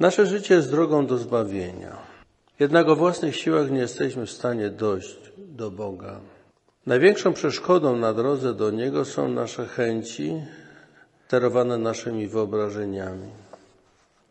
[0.00, 1.96] Nasze życie jest drogą do zbawienia.
[2.60, 6.20] Jednak o własnych siłach nie jesteśmy w stanie dojść do Boga.
[6.86, 10.42] Największą przeszkodą na drodze do Niego są nasze chęci,
[11.26, 13.30] sterowane naszymi wyobrażeniami.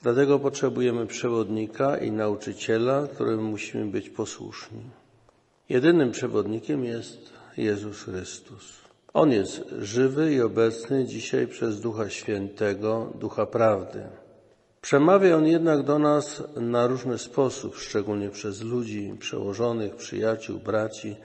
[0.02, 4.84] Dlatego potrzebujemy przewodnika i nauczyciela, którym musimy być posłuszni.
[5.70, 8.74] Jedynym przewodnikiem jest Jezus Chrystus.
[9.14, 14.04] On jest żywy i obecny dzisiaj przez Ducha Świętego, Ducha Prawdy.
[14.86, 21.16] Przemawia On jednak do nas na różny sposób, szczególnie przez ludzi przełożonych, przyjaciół, braci,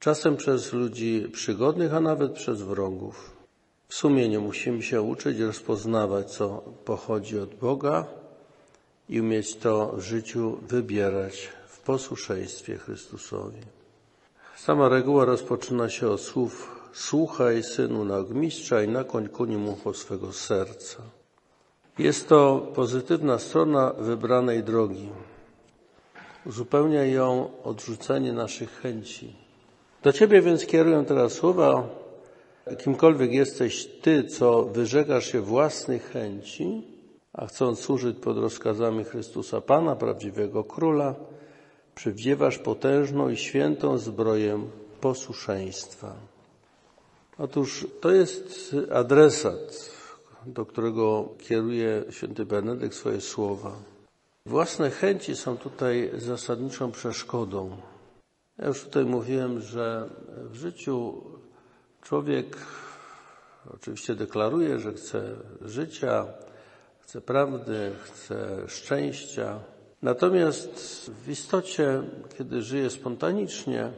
[0.00, 3.36] czasem przez ludzi przygodnych, a nawet przez wrogów.
[3.88, 8.06] W sumieniu musimy się uczyć rozpoznawać, co pochodzi od Boga
[9.08, 13.62] i umieć to w życiu wybierać w posłuszeństwie Chrystusowi.
[14.56, 21.17] Sama reguła rozpoczyna się od słów Słuchaj, synu, nagmistrza i nakoń ku ucho swego serca.
[21.98, 25.08] Jest to pozytywna strona wybranej drogi.
[26.46, 29.36] Uzupełnia ją odrzucenie naszych chęci.
[30.02, 31.88] Do Ciebie więc kieruję teraz słowa,
[32.78, 36.82] kimkolwiek jesteś Ty, co wyrzekasz się własnych chęci,
[37.32, 41.14] a chcąc służyć pod rozkazami Chrystusa Pana, prawdziwego Króla,
[41.94, 44.60] przywdziewasz potężną i świętą zbroję
[45.00, 46.14] posłuszeństwa.
[47.38, 49.97] Otóż to jest adresat,
[50.48, 53.72] do którego kieruje święty Benedykt swoje słowa.
[54.46, 57.76] Własne chęci są tutaj zasadniczą przeszkodą.
[58.58, 60.08] Ja już tutaj mówiłem, że
[60.50, 61.22] w życiu
[62.02, 62.56] człowiek
[63.74, 66.26] oczywiście deklaruje, że chce życia,
[67.00, 69.60] chce prawdy, chce szczęścia.
[70.02, 72.02] Natomiast w istocie,
[72.38, 73.92] kiedy żyje spontanicznie,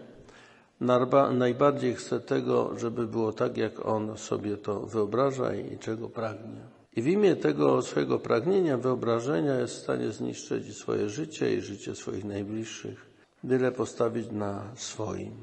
[1.32, 6.60] najbardziej chce tego, żeby było tak, jak on sobie to wyobraża i czego pragnie.
[6.96, 11.94] I w imię tego swojego pragnienia, wyobrażenia jest w stanie zniszczyć swoje życie i życie
[11.94, 13.10] swoich najbliższych,
[13.44, 15.34] byle postawić na swoim.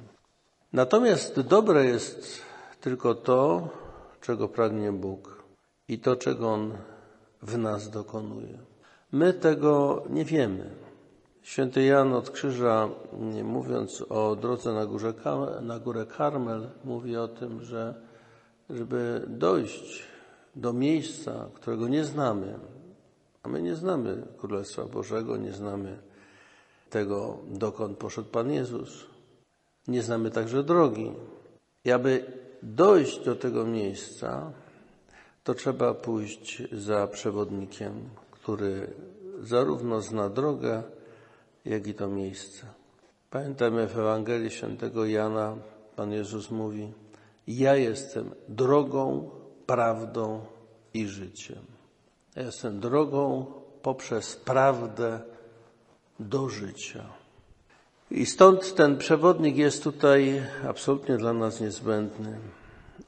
[0.73, 2.41] Natomiast dobre jest
[2.81, 3.69] tylko to,
[4.21, 5.43] czego pragnie Bóg
[5.87, 6.73] i to, czego On
[7.41, 8.59] w nas dokonuje.
[9.11, 10.86] My tego nie wiemy.
[11.47, 12.89] Święty Jan od Krzyża,
[13.43, 15.13] mówiąc o drodze na, górze,
[15.61, 17.95] na górę Karmel, mówi o tym, że
[18.69, 20.03] żeby dojść
[20.55, 22.59] do miejsca, którego nie znamy,
[23.43, 25.97] a my nie znamy Królestwa Bożego, nie znamy
[26.89, 29.05] tego, dokąd poszedł Pan Jezus,
[29.87, 31.11] nie znamy także drogi.
[31.85, 32.25] I aby
[32.63, 34.51] dojść do tego miejsca,
[35.43, 37.93] to trzeba pójść za przewodnikiem,
[38.31, 38.93] który
[39.41, 40.83] zarówno zna drogę,
[41.69, 42.67] jak i to miejsce.
[43.29, 45.55] Pamiętamy w Ewangelii Świętego Jana,
[45.95, 46.91] Pan Jezus mówi,
[47.47, 49.29] ja jestem drogą,
[49.65, 50.41] prawdą
[50.93, 51.65] i życiem.
[52.35, 53.45] Ja jestem drogą
[53.81, 55.19] poprzez prawdę
[56.19, 57.03] do życia.
[58.11, 62.37] I stąd ten przewodnik jest tutaj absolutnie dla nas niezbędny.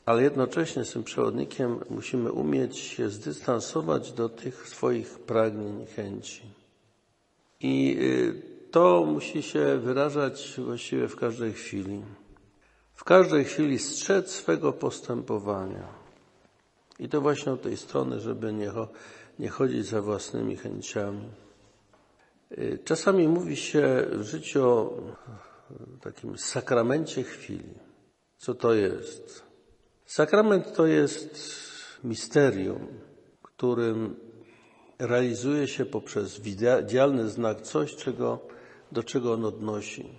[0.05, 6.58] Ale jednocześnie z tym przewodnikiem musimy umieć się zdystansować do tych swoich pragnień, chęci.
[7.61, 12.01] I y, to musi się wyrażać właściwie w każdej chwili.
[12.93, 15.87] W każdej chwili strzec swego postępowania.
[16.99, 18.71] I to właśnie od tej strony, żeby nie,
[19.39, 21.29] nie chodzić za własnymi chęciami.
[22.51, 24.93] Y, czasami mówi się w życiu o
[26.01, 27.73] takim sakramencie chwili.
[28.37, 29.43] Co to jest?
[30.05, 31.39] Sakrament to jest
[32.03, 32.87] misterium,
[33.41, 34.15] którym
[34.99, 38.39] realizuje się poprzez widzialny znak coś, czego,
[38.91, 40.09] do czego on odnosi.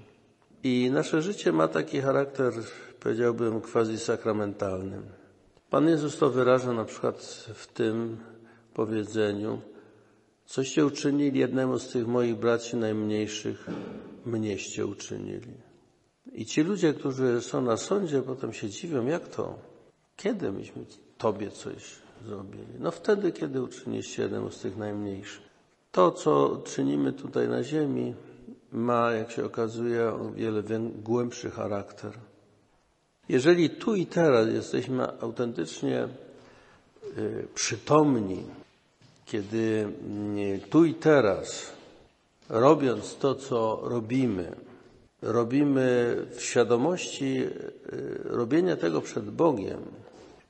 [0.62, 2.52] I nasze życie ma taki charakter,
[3.00, 5.02] powiedziałbym, quasi sakramentalny.
[5.70, 7.22] Pan Jezus to wyraża na przykład
[7.54, 8.16] w tym
[8.74, 9.60] powiedzeniu,
[10.46, 13.66] coście uczynili jednemu z tych moich braci najmniejszych,
[14.26, 15.54] mnieście uczynili.
[16.32, 19.58] I ci ludzie, którzy są na sądzie, potem się dziwią, jak to?
[20.16, 20.84] Kiedy myśmy
[21.18, 21.82] Tobie coś
[22.26, 22.66] zrobili?
[22.78, 25.50] No wtedy, kiedy uczyniliście jednemu z tych najmniejszych.
[25.92, 28.15] To, co czynimy tutaj na ziemi,
[28.72, 30.62] ma, jak się okazuje, o wiele
[31.03, 32.12] głębszy charakter.
[33.28, 36.09] Jeżeli tu i teraz jesteśmy autentycznie
[37.18, 38.42] y, przytomni,
[39.27, 39.89] kiedy
[40.36, 41.72] y, tu i teraz,
[42.48, 44.56] robiąc to, co robimy,
[45.22, 47.50] robimy w świadomości y,
[48.24, 49.80] robienia tego przed Bogiem,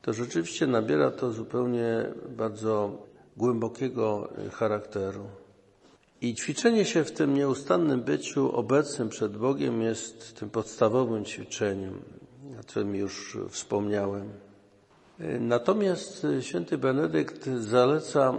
[0.02, 2.06] to rzeczywiście nabiera to zupełnie
[2.36, 2.90] bardzo
[3.36, 5.24] głębokiego charakteru.
[6.20, 12.02] I ćwiczenie się w tym nieustannym byciu obecnym przed Bogiem jest tym podstawowym ćwiczeniem,
[12.60, 14.28] o którym już wspomniałem.
[15.40, 18.34] Natomiast święty Benedykt zaleca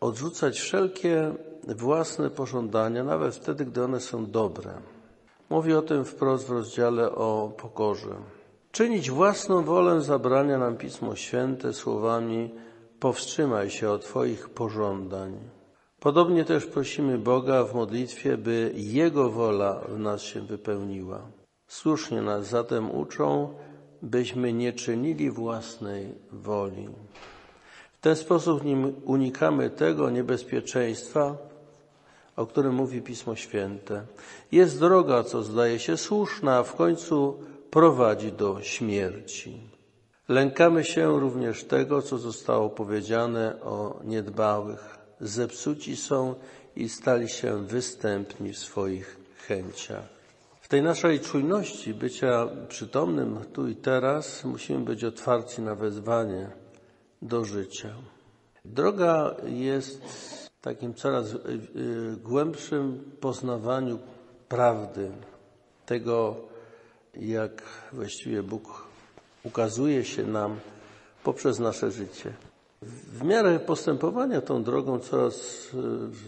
[0.00, 1.34] odrzucać wszelkie
[1.68, 4.70] własne pożądania, nawet wtedy, gdy one są dobre.
[5.50, 8.16] Mówi o tym wprost w rozdziale o pokorze.
[8.74, 12.50] Czynić własną wolę zabrania nam Pismo Święte słowami
[13.00, 15.38] powstrzymaj się od Twoich pożądań.
[16.00, 21.22] Podobnie też prosimy Boga w modlitwie, by Jego wola w nas się wypełniła.
[21.68, 23.54] Słusznie nas zatem uczą,
[24.02, 26.88] byśmy nie czynili własnej woli.
[27.92, 28.62] W ten sposób
[29.04, 31.36] unikamy tego niebezpieczeństwa,
[32.36, 34.06] o którym mówi Pismo Święte.
[34.52, 37.38] Jest droga, co zdaje się słuszna, a w końcu
[37.74, 39.60] prowadzi do śmierci.
[40.28, 44.98] Lękamy się również tego, co zostało powiedziane o niedbałych.
[45.20, 46.34] Zepsuci są
[46.76, 49.16] i stali się występni w swoich
[49.46, 50.04] chęciach.
[50.60, 56.50] W tej naszej czujności bycia przytomnym tu i teraz musimy być otwarci na wezwanie
[57.22, 57.94] do życia.
[58.64, 60.02] Droga jest
[60.60, 61.38] takim coraz y,
[61.76, 63.98] y, głębszym poznawaniu
[64.48, 65.10] prawdy,
[65.86, 66.36] tego,
[67.20, 67.62] jak
[67.92, 68.84] właściwie Bóg
[69.44, 70.60] ukazuje się nam
[71.24, 72.32] poprzez nasze życie.
[72.82, 75.68] W miarę postępowania tą drogą coraz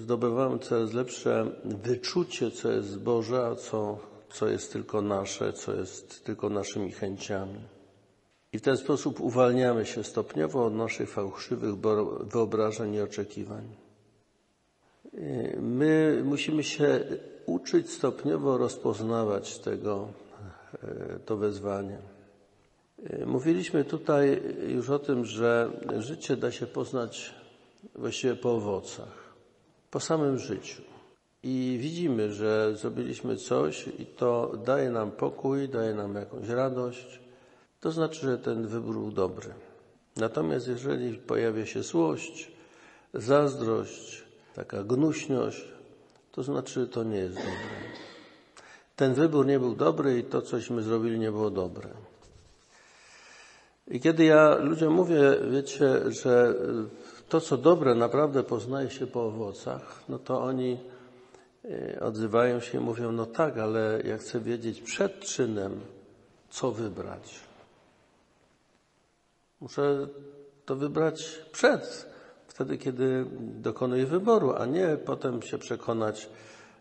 [0.03, 3.99] zdobywamy coraz lepsze wyczucie, co jest Boże, a co,
[4.31, 7.61] co jest tylko nasze, co jest tylko naszymi chęciami.
[8.53, 11.75] I w ten sposób uwalniamy się stopniowo od naszych fałszywych
[12.21, 13.65] wyobrażeń i oczekiwań.
[15.61, 17.01] My musimy się
[17.47, 20.09] uczyć stopniowo rozpoznawać tego,
[21.25, 21.99] to wezwanie.
[23.11, 27.35] Y, mówiliśmy tutaj już o tym, że życie da się poznać
[27.95, 29.35] właściwie po owocach,
[29.91, 30.83] po samym życiu.
[31.43, 37.21] I widzimy, że zrobiliśmy coś i to daje nam pokój, daje nam jakąś radość.
[37.81, 39.55] To znaczy, że ten wybór był dobry.
[40.17, 42.53] Natomiast jeżeli pojawia się złość,
[43.15, 44.25] zazdrość,
[44.55, 45.65] taka gnuśność,
[46.33, 48.06] to znaczy, że to nie jest dobre.
[48.97, 51.89] Ten wybór nie był dobry i to, cośmy zrobili, nie było dobre.
[53.89, 55.21] I kiedy ja ludziom mówię,
[55.51, 56.55] wiecie, że
[57.29, 60.79] to, co dobre, naprawdę poznaje się po owocach, no to oni
[61.65, 65.81] e, odzywają się i mówią, no tak, ale ja chcę wiedzieć przed czynem,
[66.51, 67.41] co wybrać.
[69.61, 70.09] Muszę
[70.65, 72.07] to wybrać przed,
[72.47, 76.29] wtedy, kiedy dokonuję wyboru, a nie potem się przekonać,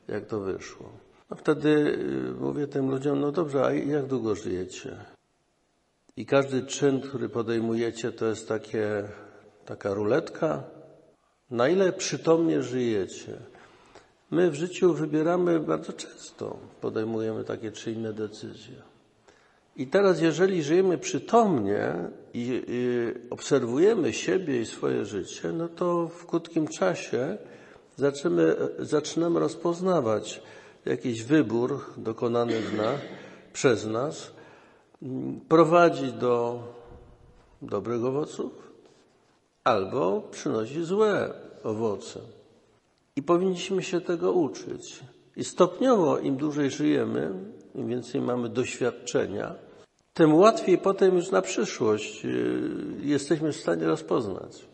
[0.07, 1.05] jak to wyszło.
[1.30, 2.00] No wtedy
[2.38, 4.98] e, mówię tym ludziom, no dobrze, a jak długo żyjecie?
[6.18, 9.04] I każdy czyn, który podejmujecie, to jest takie,
[9.66, 10.63] taka ruletka.
[11.51, 13.38] Na ile przytomnie żyjecie?
[14.31, 18.75] My w życiu wybieramy bardzo często, podejmujemy takie czy inne decyzje.
[19.75, 21.94] I teraz, jeżeli żyjemy przytomnie
[22.33, 27.38] i, i obserwujemy siebie i swoje życie, no to w krótkim czasie
[27.95, 30.42] zaczynamy, zaczynamy rozpoznawać
[30.85, 32.99] jakiś wybór dokonany nas,
[33.53, 34.31] przez nas,
[35.49, 36.63] prowadzi do
[37.61, 38.51] dobrych owoców
[39.63, 41.33] albo przynosi złe
[41.63, 42.19] owoce.
[43.15, 44.99] I powinniśmy się tego uczyć.
[45.35, 47.31] I stopniowo, im dłużej żyjemy,
[47.75, 49.55] im więcej mamy doświadczenia,
[50.13, 52.59] tym łatwiej potem już na przyszłość y,
[53.01, 54.65] jesteśmy w stanie rozpoznać.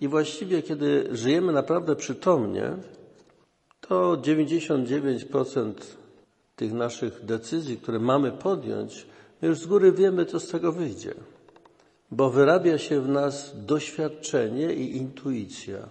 [0.00, 2.76] I właściwie, kiedy żyjemy naprawdę przytomnie,
[3.88, 5.72] to 99%
[6.56, 9.06] tych naszych decyzji, które mamy podjąć,
[9.42, 11.14] My już z góry wiemy, co z tego wyjdzie,
[12.10, 15.88] bo wyrabia się w nas doświadczenie i intuicja,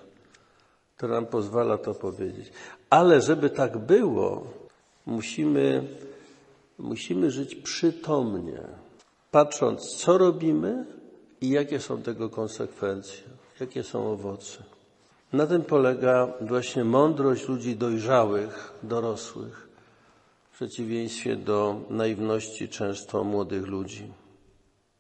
[0.97, 2.51] która nam pozwala to powiedzieć.
[2.89, 4.47] Ale żeby tak było,
[5.05, 5.87] musimy,
[6.79, 8.61] musimy żyć przytomnie,
[9.31, 10.85] patrząc, co robimy
[11.41, 13.23] i jakie są tego konsekwencje,
[13.59, 14.63] jakie są owoce.
[15.35, 19.67] Na tym polega właśnie mądrość ludzi dojrzałych, dorosłych
[20.51, 24.13] w przeciwieństwie do naiwności często młodych ludzi,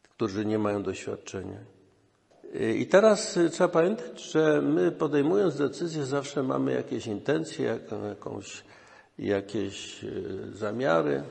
[0.03, 1.59] którzy nie mają doświadczenia.
[2.75, 8.63] I teraz trzeba pamiętać, że my podejmując decyzje zawsze mamy jakieś intencje, jakąś,
[9.19, 10.07] jakieś e,
[10.53, 11.23] zamiary.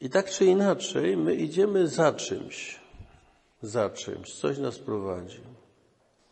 [0.00, 2.80] I tak czy inaczej my idziemy za czymś,
[3.62, 5.53] za czymś, coś nas prowadzi.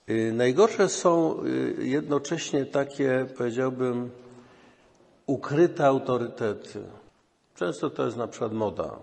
[0.07, 1.41] E, najgorsze są
[1.79, 4.11] e, jednocześnie takie, powiedziałbym,
[5.27, 6.83] ukryte autorytety.
[7.55, 8.99] Często to jest na przykład moda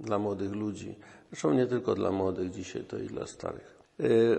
[0.00, 0.94] dla młodych ludzi.
[1.30, 3.80] Zresztą nie tylko dla młodych, dzisiaj to i dla starych.
[4.00, 4.38] Y,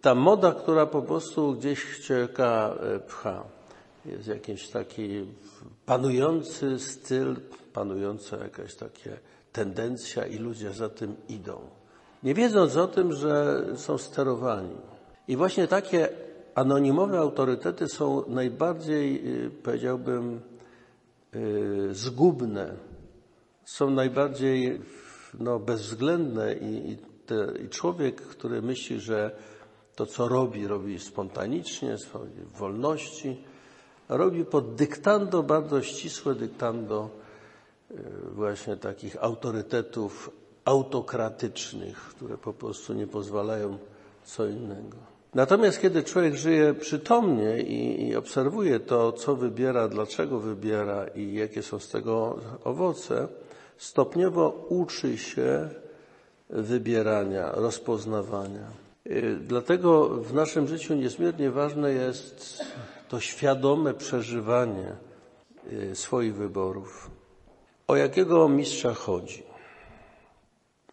[0.00, 3.44] ta moda, która po prostu gdzieś ścieka y, pcha.
[4.06, 5.26] Jest jakiś taki
[5.86, 7.36] panujący styl,
[7.72, 9.18] panująca jakaś takie
[9.52, 11.60] tendencja i ludzie za tym idą.
[12.24, 14.76] Nie wiedząc o tym, że są sterowani.
[15.28, 16.08] I właśnie takie
[16.54, 20.40] anonimowe autorytety są najbardziej, y, powiedziałbym,
[21.34, 22.74] y, zgubne,
[23.64, 24.80] są najbardziej
[25.40, 29.30] no, bezwzględne i, i, te, i człowiek, który myśli, że
[29.94, 33.44] to, co robi, robi spontanicznie, swojej wolności,
[34.08, 37.10] robi pod dyktando, bardzo ścisłe dyktando
[37.90, 37.96] y,
[38.32, 40.30] właśnie takich autorytetów
[40.64, 43.78] autokratycznych, które po prostu nie pozwalają
[44.24, 44.96] co innego.
[45.34, 51.62] Natomiast kiedy człowiek żyje przytomnie i, i, obserwuje to, co wybiera, dlaczego wybiera i jakie
[51.62, 53.28] są z tego owoce,
[53.78, 55.68] stopniowo uczy się
[56.50, 58.66] wybierania, rozpoznawania.
[59.06, 62.62] Y, dlatego w naszym życiu niezmiernie ważne jest
[63.08, 64.92] to świadome przeżywanie
[65.72, 67.10] y, swoich wyborów.
[67.86, 69.53] O jakiego mistrza chodzi?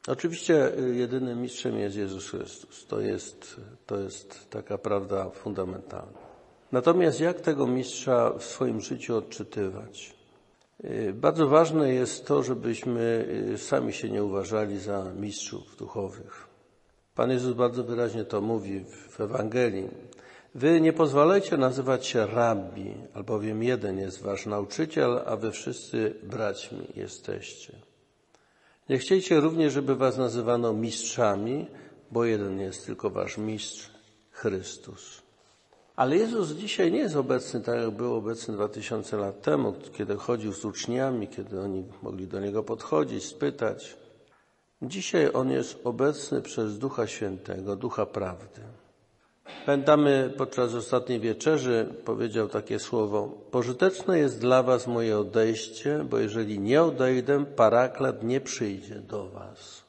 [0.08, 2.86] Oczywiście y, jedynym mistrzem jest Jezus Chrystus.
[2.88, 6.20] To jest, to jest taka prawda fundamentalna.
[6.72, 10.16] Natomiast jak tego mistrza w swoim życiu odczytywać?
[10.84, 16.48] Y, bardzo ważne jest to, żebyśmy y, sami się nie uważali za mistrzów duchowych.
[17.16, 19.90] Pan Jezus bardzo wyraźnie to mówi w Ewangelii.
[20.56, 26.88] Wy nie pozwalajcie nazywać się rabbi, albowiem jeden jest wasz nauczyciel, a wy wszyscy braćmi
[26.96, 27.74] jesteście.
[28.92, 31.68] Nie chciejcie również, żeby was nazywano mistrzami,
[32.12, 33.92] bo jeden jest tylko wasz mistrz,
[34.32, 35.22] Chrystus.
[35.96, 40.16] Ale Jezus dzisiaj nie jest obecny tak, jak był obecny dwa tysiące lat temu, kiedy
[40.16, 43.98] chodził z uczniami, kiedy oni mogli do Niego podchodzić, spytać.
[44.82, 48.62] Dzisiaj On jest obecny przez Ducha Świętego, Ducha Prawdy.
[49.66, 56.60] Pamiętamy podczas ostatniej wieczerzy powiedział takie słowo: Pożyteczne jest dla Was moje odejście, bo jeżeli
[56.60, 59.84] nie odejdę, paraklet nie przyjdzie do Was.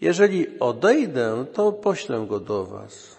[0.00, 3.16] Jeżeli odejdę, to poślę go do Was.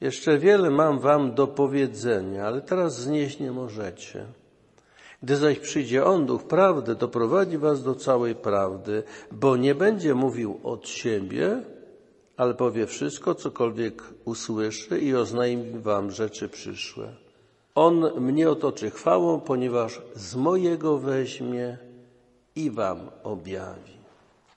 [0.00, 4.24] Jeszcze wiele mam Wam do powiedzenia, ale teraz znieść nie możecie.
[5.22, 9.02] Gdy zaś przyjdzie On, Duch Prawdy, doprowadzi Was do całej prawdy,
[9.32, 11.62] bo nie będzie mówił od siebie,
[12.36, 17.12] ale powie wszystko, cokolwiek usłyszy i oznajmi wam rzeczy przyszłe.
[17.74, 21.78] On mnie otoczy chwałą, ponieważ z mojego weźmie
[22.56, 23.96] i wam objawi.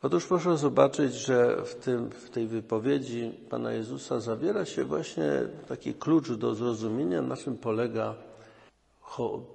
[0.02, 5.32] Otóż proszę zobaczyć, że w, tym, w tej wypowiedzi Pana Jezusa zawiera się właśnie
[5.68, 8.16] taki klucz do zrozumienia, na czym polega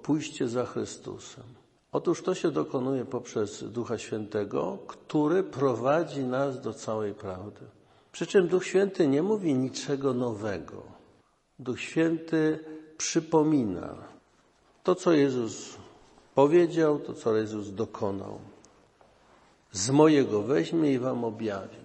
[0.01, 1.43] pójście za Chrystusem.
[1.91, 7.65] Otóż to się dokonuje poprzez Ducha Świętego, który prowadzi nas do całej prawdy.
[8.15, 10.83] Przy czym Duch Święty nie mówi niczego nowego.
[11.59, 12.59] Duch Święty
[12.97, 13.95] przypomina
[14.83, 15.77] to, co Jezus
[16.35, 18.39] powiedział, to, co Jezus dokonał.
[19.71, 21.77] Z mojego weźmie i wam objawi.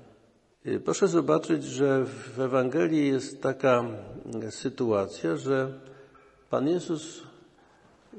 [0.67, 3.85] Y, proszę zobaczyć, że w Ewangelii jest taka
[4.51, 5.81] sytuacja, że
[6.51, 7.23] Pan Jezus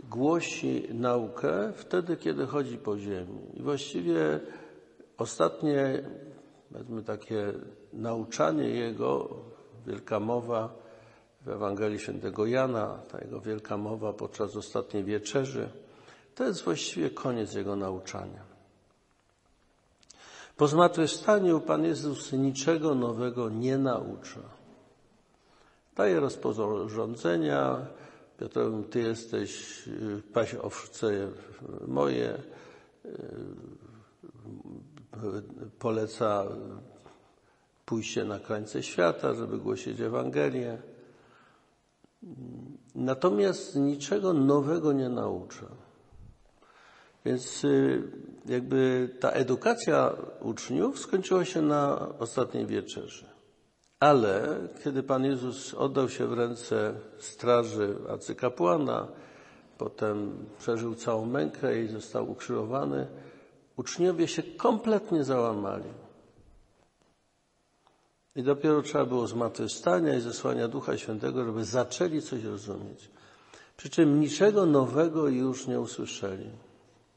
[0.10, 3.40] głosi naukę wtedy, kiedy chodzi po ziemi.
[3.54, 4.40] I właściwie
[5.18, 6.04] ostatnie,
[6.74, 7.54] powiedzmy takie
[7.94, 9.30] nauczanie Jego,
[9.88, 10.70] wielka mowa
[11.42, 15.70] w Ewangelii Świętego Jana, ta Jego wielka mowa podczas ostatniej wieczerzy,
[16.36, 18.52] to jest właściwie koniec Jego nauczania.
[20.58, 24.42] Po zmartwychwstaniu Pan Jezus niczego nowego nie naucza.
[25.96, 27.86] Daje rozporządzenia,
[28.40, 28.60] Piotr,
[28.92, 29.84] Ty jesteś,
[30.34, 31.28] paś owce
[31.88, 32.38] moje,
[35.80, 36.46] poleca
[37.86, 40.78] pójście na krańce świata, żeby głosić Ewangelię.
[42.96, 45.66] Natomiast niczego nowego nie naucza.
[47.26, 48.04] Więc y,
[48.46, 53.26] jakby ta edukacja uczniów skończyła się na ostatniej wieczerzy.
[54.00, 59.08] Ale kiedy Pan Jezus oddał się w ręce straży arcykapłana,
[59.78, 63.08] potem przeżył całą mękę i został ukrzyżowany,
[63.82, 65.90] uczniowie się kompletnie załamali.
[68.36, 73.10] I dopiero trzeba było zmartwychwstania i zesłania Ducha Świętego, żeby zaczęli coś rozumieć.
[73.78, 76.50] Przy czym niczego nowego już nie usłyszeli.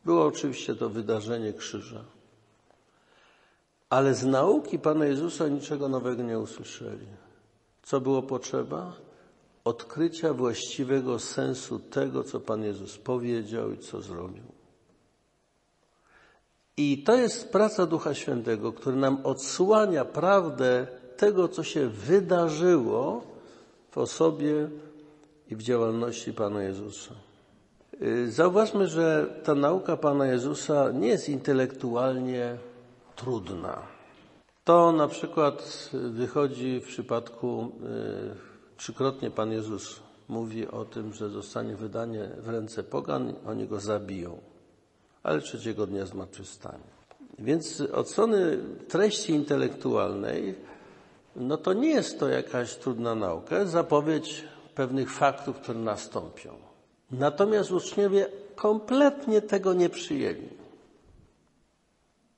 [0.05, 2.05] Było oczywiście to wydarzenie krzyża.
[3.91, 7.07] Ale z nauki Pana Jezusa niczego nowego nie usłyszeli.
[7.83, 8.93] Co było potrzeba?
[9.65, 14.54] Odkrycia właściwego sensu tego, co Pan Jezus powiedział i co zrobił.
[16.77, 23.23] I to jest praca Ducha Świętego, który nam odsłania prawdę tego, co się wydarzyło
[23.91, 24.69] w osobie
[25.51, 27.15] i w działalności Pana Jezusa.
[28.03, 32.59] Y, zauważmy, że ta nauka Pana Jezusa nie jest intelektualnie
[33.17, 33.83] trudna.
[34.65, 37.73] To na przykład wychodzi w przypadku
[38.41, 43.81] y, Trzykrotnie Pan Jezus mówi o tym, że zostanie wydanie w ręce pogan, oni go
[43.81, 44.39] zabiją,
[45.25, 46.95] ale trzeciego dnia zmartwychwstanie.
[47.39, 50.55] Więc od strony treści intelektualnej,
[51.37, 56.55] no to nie jest to jakaś trudna nauka, zapowiedź pewnych faktów, które nastąpią.
[57.11, 58.27] Natomiast uczniowie
[58.57, 60.49] kompletnie tego nie przyjęli.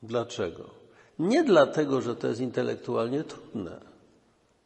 [0.02, 0.70] Dlaczego?
[1.18, 3.80] Nie dlatego, że to jest intelektualnie trudne,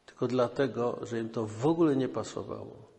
[0.05, 2.91] tylko dlatego, że im to w ogóle nie pasowało.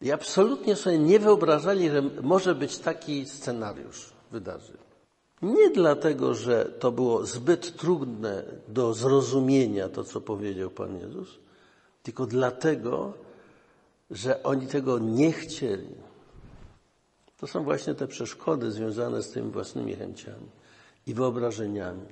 [0.00, 4.76] I absolutnie sobie nie wyobrażali, że może być taki scenariusz wydarzeń.
[5.42, 11.38] Nie dlatego, że to było zbyt trudne do zrozumienia, to co powiedział Pan Jezus,
[12.02, 13.12] tylko dlatego,
[14.10, 15.94] że oni tego nie chcieli.
[17.36, 20.46] To są właśnie te przeszkody związane z tymi własnymi chęciami
[21.06, 22.06] i wyobrażeniami.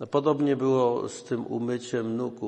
[0.00, 2.44] No, podobnie było z tym umyciem nóg e,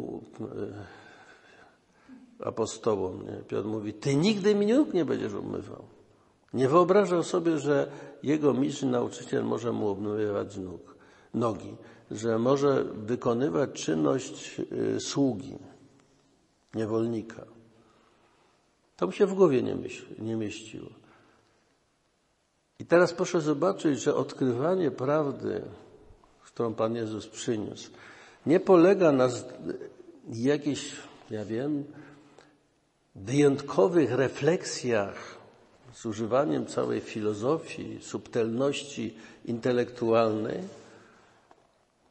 [2.47, 3.27] apostołom.
[3.27, 3.37] Nie?
[3.49, 5.85] Piotr mówi, ty nigdy mi nóg nie będziesz umywał.
[6.55, 7.91] Nie wyobrażał sobie, że
[8.23, 10.95] jego mistrz nauczyciel może mu obmywać nóg,
[11.35, 11.77] nogi,
[12.11, 14.61] że może wykonywać czynność
[14.97, 15.59] e, sługi,
[16.75, 17.45] niewolnika.
[18.97, 20.91] To mu się w głowie nie, myśl, nie mieściło.
[22.79, 25.63] I teraz proszę zobaczyć, że odkrywanie prawdy,
[26.45, 27.91] którą Pan Jezus przyniósł,
[28.47, 29.29] nie polega na
[30.33, 30.97] jakichś,
[31.31, 31.85] ja wiem,
[33.15, 35.40] wyjątkowych refleksjach
[35.93, 40.61] z używaniem całej filozofii, subtelności intelektualnej,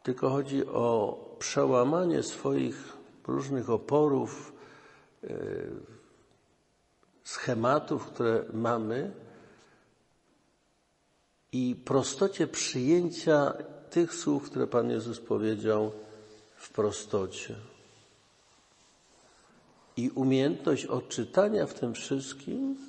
[0.03, 4.53] tylko chodzi o przełamanie swoich różnych oporów,
[5.24, 5.27] e,
[7.24, 9.12] schematów, które mamy
[11.51, 13.53] i prostocie przyjęcia
[13.89, 15.91] tych słów, które Pan Jezus powiedział
[16.55, 17.55] w prostocie.
[19.98, 22.88] I umiejętność odczytania w tym wszystkim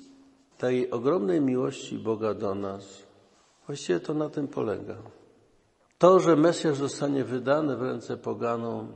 [0.61, 3.03] tej ogromnej miłości Boga do nas.
[3.67, 4.95] Właściwie to na tym polega.
[5.97, 8.93] To, że Mesjasz zostanie wydany w ręce poganom,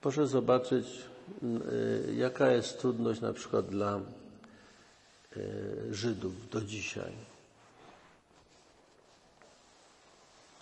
[0.00, 0.86] proszę zobaczyć,
[2.08, 4.00] y, jaka jest trudność na przykład dla
[5.36, 7.12] y, Żydów do dzisiaj.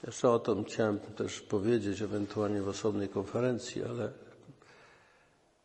[0.06, 4.12] Jeszcze o tym chciałem też powiedzieć, ewentualnie w osobnej konferencji, ale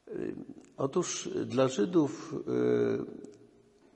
[0.08, 0.36] y,
[0.78, 2.36] otóż dla Żydów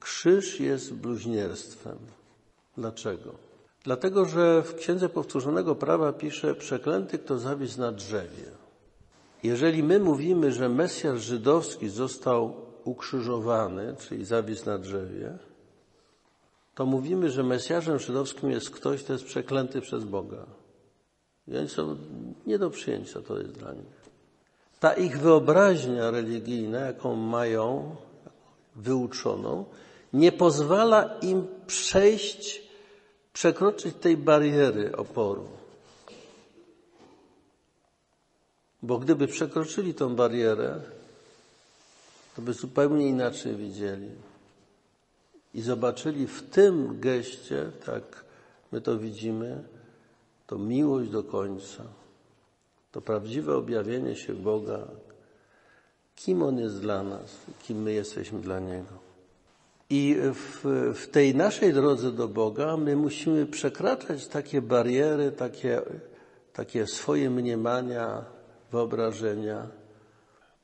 [0.05, 1.97] krzyż jest bluźnierstwem.
[2.77, 3.31] Dlaczego?
[3.83, 8.49] Dlatego, że w Księdze Powtórzonego Prawa pisze przeklęty, kto zawisł na drzewie.
[9.43, 15.37] Jeżeli my mówimy, że Mesjasz żydowski został ukrzyżowany, czyli zawisł na drzewie,
[16.75, 20.45] to mówimy, że Mesjaszem żydowskim jest ktoś, kto jest przeklęty przez Boga.
[21.47, 21.97] I oni są
[22.47, 24.05] nie do przyjęcia, to jest dla nich.
[24.79, 27.95] Ta ich wyobraźnia religijna, jaką mają,
[28.75, 29.65] wyuczoną,
[30.15, 32.61] nie pozwala im przejść,
[33.33, 35.47] przekroczyć tej bariery oporu.
[38.83, 40.81] Bo gdyby przekroczyli tą barierę,
[42.35, 44.09] to by zupełnie inaczej widzieli.
[45.53, 48.23] I zobaczyli w tym geście, tak
[48.71, 49.63] my to widzimy,
[50.47, 51.83] to miłość do końca,
[52.91, 54.87] to prawdziwe objawienie się Boga,
[56.15, 59.04] kim On jest dla nas, kim my jesteśmy dla Niego.
[59.89, 65.81] I w, w, tej naszej drodze do Boga my musimy przekraczać takie bariery, takie,
[66.53, 68.25] takie swoje mniemania,
[68.71, 69.67] wyobrażenia,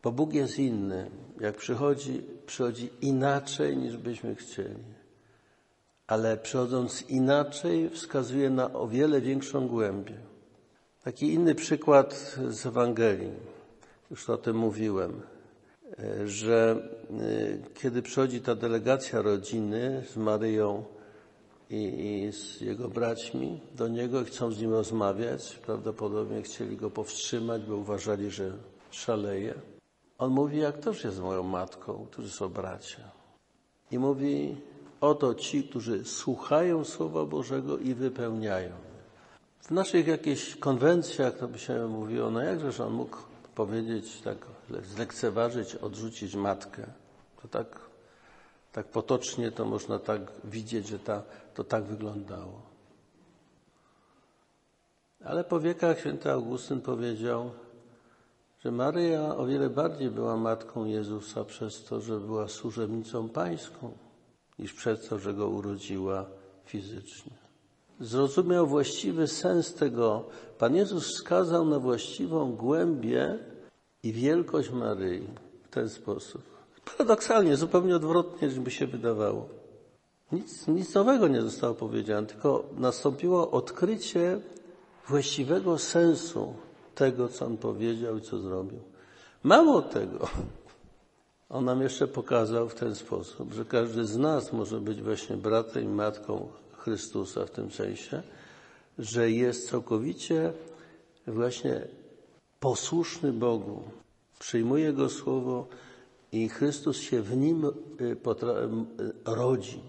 [0.04, 1.12] bo Bóg jest inny.
[1.40, 4.84] Jak przychodzi, przychodzi inaczej niż byśmy chcieli.
[6.08, 10.18] Ale przychodząc inaczej wskazuje na o wiele większą głębię.
[11.04, 13.34] Taki inny przykład z Ewangelii.
[14.12, 15.22] Już o tym mówiłem
[16.26, 20.84] że y, kiedy przychodzi ta delegacja rodziny z Maryją
[21.70, 26.90] i, i, z jego braćmi do niego i chcą z nim rozmawiać, prawdopodobnie chcieli go
[26.90, 28.52] powstrzymać, bo uważali, że
[28.92, 29.54] szaleje.
[30.18, 33.12] On mówi, jak też jest moją matką, którzy są bracia.
[33.92, 34.56] I mówi,
[35.02, 38.72] oto ci, którzy słuchają Słowa Bożego i wypełniają.
[39.60, 43.18] W naszych jakichś konwencjach to by się mówiło, no jakżeż on mógł
[43.56, 44.38] powiedzieć, tak
[44.84, 46.88] zlekceważyć, odrzucić matkę.
[47.42, 47.80] To tak,
[48.72, 52.62] tak potocznie to można tak widzieć, że ta, to tak wyglądało.
[55.26, 57.52] Ale po wiekach święty Augustyn powiedział,
[58.64, 63.92] że Maryja o wiele bardziej była matką Jezusa przez to, że była służebnicą pańską,
[64.60, 66.26] niż przez to, że go urodziła
[66.66, 67.34] fizycznie.
[68.00, 70.24] Zrozumiał właściwy sens tego.
[70.58, 73.40] Pan Jezus wskazał na właściwą głębię
[74.04, 75.28] i wielkość Maryi
[75.64, 76.42] w ten sposób.
[76.86, 79.50] Paradoksalnie, zupełnie odwrotnie, niż by się wydawało.
[80.32, 84.40] Nic, nic nowego nie zostało powiedziane, tylko nastąpiło odkrycie
[85.08, 86.54] właściwego sensu
[86.96, 88.80] tego, co on powiedział i co zrobił.
[89.44, 90.28] Mało tego,
[91.50, 95.84] on nam jeszcze pokazał w ten sposób, że każdy z nas może być właśnie bratem
[95.84, 98.24] i matką Chrystusa w tym sensie,
[99.00, 100.54] że jest całkowicie
[101.28, 101.88] właśnie
[102.62, 103.84] posłuszny Bogu,
[104.40, 105.68] przyjmuje Jego słowo
[106.32, 107.70] i Chrystus się w nim y,
[108.02, 108.16] y,
[109.26, 109.80] rodzi.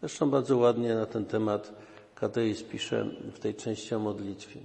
[0.00, 1.72] Zresztą bardzo ładnie na ten temat
[2.14, 4.60] Kateis pisze w tej części o modlitwie,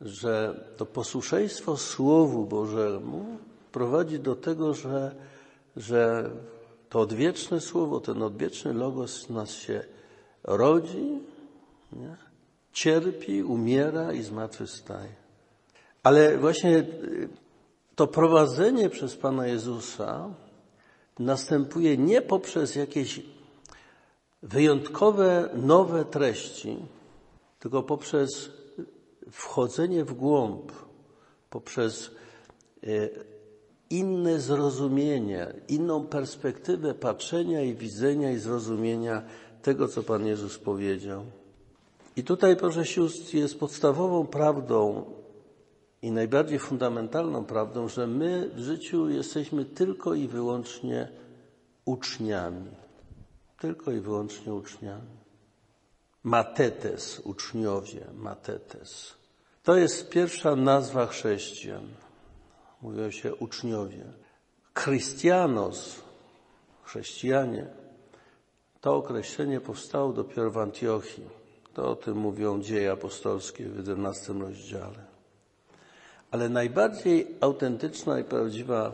[0.00, 3.38] że to posłuszeństwo Słowu Bożemu
[3.72, 5.14] prowadzi do tego, że,
[5.76, 6.30] że
[6.88, 9.84] to odwieczne Słowo, ten odwieczny Logos nas się
[10.44, 11.18] rodzi,
[11.92, 12.16] nie?
[12.72, 15.23] cierpi, umiera i zmartwychwstaje.
[16.04, 17.28] Ale właśnie y,
[17.96, 20.34] to prowadzenie przez Pana Jezusa
[21.18, 23.22] następuje nie poprzez jakieś
[24.42, 26.76] wyjątkowe, nowe treści,
[27.60, 28.50] tylko poprzez
[29.30, 30.72] wchodzenie w głąb,
[31.50, 32.10] poprzez
[32.82, 33.08] e,
[33.90, 39.22] inne zrozumienie, inną perspektywę patrzenia i widzenia i zrozumienia
[39.62, 41.24] tego, co Pan Jezus powiedział.
[42.16, 45.04] I tutaj, proszę sióstr, jest podstawową prawdą
[46.04, 51.08] i najbardziej fundamentalną prawdą, że my w życiu jesteśmy tylko i wyłącznie
[51.84, 52.70] uczniami.
[53.58, 55.16] Tylko i wyłącznie uczniami.
[56.22, 59.14] Matetes, uczniowie, matetes.
[59.62, 61.86] To jest pierwsza nazwa chrześcijan.
[62.82, 64.04] Mówią się uczniowie.
[64.74, 66.02] Christianos,
[66.82, 67.66] chrześcijanie,
[68.80, 71.24] to określenie powstało dopiero w Antiochii.
[71.74, 75.13] To o tym mówią dzieje apostolskie w 11 rozdziale.
[76.34, 78.92] Ale najbardziej autentyczna i prawdziwa,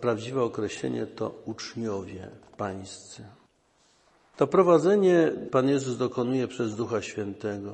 [0.00, 3.22] prawdziwe określenie to uczniowie pańscy.
[4.36, 7.72] To prowadzenie Pan Jezus dokonuje przez Ducha Świętego.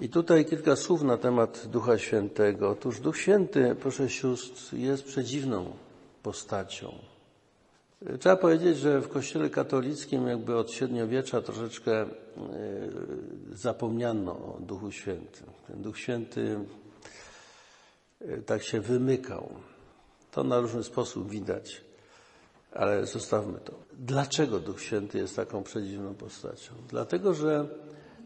[0.00, 2.70] I tutaj kilka słów na temat Ducha Świętego.
[2.70, 5.66] Otóż Duch Święty, proszę sióstr, jest przedziwną
[6.22, 6.92] postacią.
[8.18, 12.06] Trzeba powiedzieć, że w Kościele katolickim jakby od średniowiecza troszeczkę e,
[13.52, 15.46] zapomniano o Duchu Świętym.
[15.66, 16.58] Ten Duch Święty
[18.46, 19.50] tak się wymykał.
[20.30, 21.80] To na różny sposób widać,
[22.72, 23.72] ale zostawmy to.
[23.92, 26.74] Dlaczego Duch Święty jest taką przedziwną postacią?
[26.88, 27.68] Dlatego, że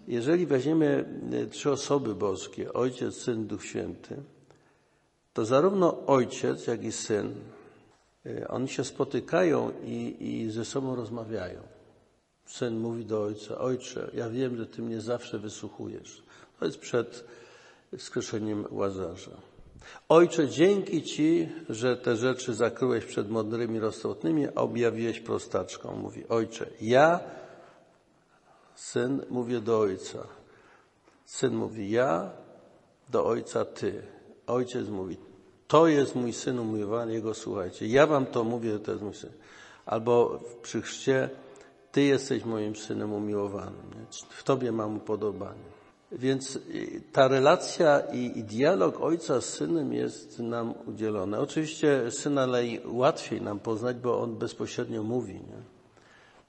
[0.08, 4.22] jeżeli weźmiemy e, trzy osoby boskie, Ojciec, Syn, Duch Święty,
[5.32, 7.34] to zarówno Ojciec, jak i Syn
[8.28, 11.62] Y, oni się spotykają i, i ze sobą rozmawiają.
[12.46, 16.22] Syn mówi do ojca, ojcze, ja wiem, że ty mnie zawsze wysłuchujesz.
[16.58, 17.24] To jest przed
[17.98, 19.36] wskrzeszeniem Łazarza.
[20.08, 25.96] Ojcze, dzięki Ci, że te rzeczy zakryłeś przed mądrymi roztropnymi, a objawiłeś prostaczką.
[25.96, 27.20] Mówi, Ojcze, ja,
[28.74, 30.26] syn, mówię do Ojca.
[31.24, 32.30] Syn mówi, ja,
[33.08, 34.02] do Ojca Ty.
[34.46, 35.16] Ojciec mówi,
[35.68, 37.86] to jest mój syn umiłowany, jego słuchajcie.
[37.86, 39.32] Ja wam to mówię, to jest mój syn.
[39.86, 41.30] Albo przy chrzcie,
[41.92, 43.90] ty jesteś moim synem umiłowanym.
[43.94, 44.06] Nie?
[44.30, 45.77] W tobie mam upodobanie.
[46.12, 51.38] Więc y, ta relacja i, i, dialog ojca z synem jest nam udzielony.
[51.38, 52.46] Oczywiście syna
[52.84, 55.34] łatwiej nam poznać, bo on bezpośrednio mówi.
[55.34, 55.62] Nie?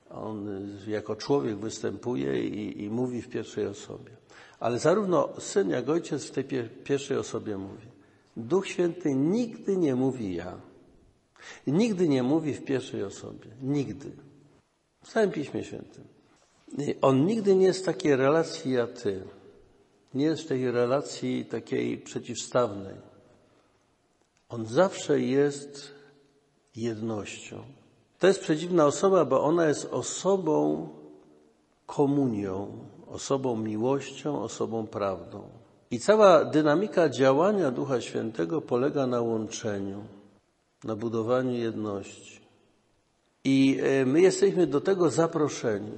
[0.10, 0.48] On
[0.88, 4.12] y, jako człowiek występuje i, i mówi w pierwszej osobie.
[4.60, 6.44] Ale zarówno syn, jak ojciec w tej
[6.84, 7.88] pierwszej osobie mówi.
[8.38, 10.58] Duch Święty nigdy nie mówi ja.
[11.68, 13.48] Nigdy nie mówi w pierwszej osobie.
[13.62, 14.12] Nigdy.
[15.04, 16.04] W całym Piśmie Świętym.
[17.02, 19.24] On nigdy nie jest w takiej relacji ja ty.
[20.14, 22.96] Nie jest tej relacji takiej przeciwstawnej.
[24.50, 25.92] On zawsze jest
[26.76, 27.64] jednością.
[28.20, 30.88] To jest przedziwna osoba, bo ona jest osobą
[31.86, 32.68] komunią,
[33.08, 35.42] osobą miłością, osobą prawdą.
[35.92, 40.04] I cała dynamika działania Ducha Świętego polega na łączeniu,
[40.84, 42.40] na budowaniu jedności.
[43.44, 45.92] I e, my jesteśmy do tego zaproszeni.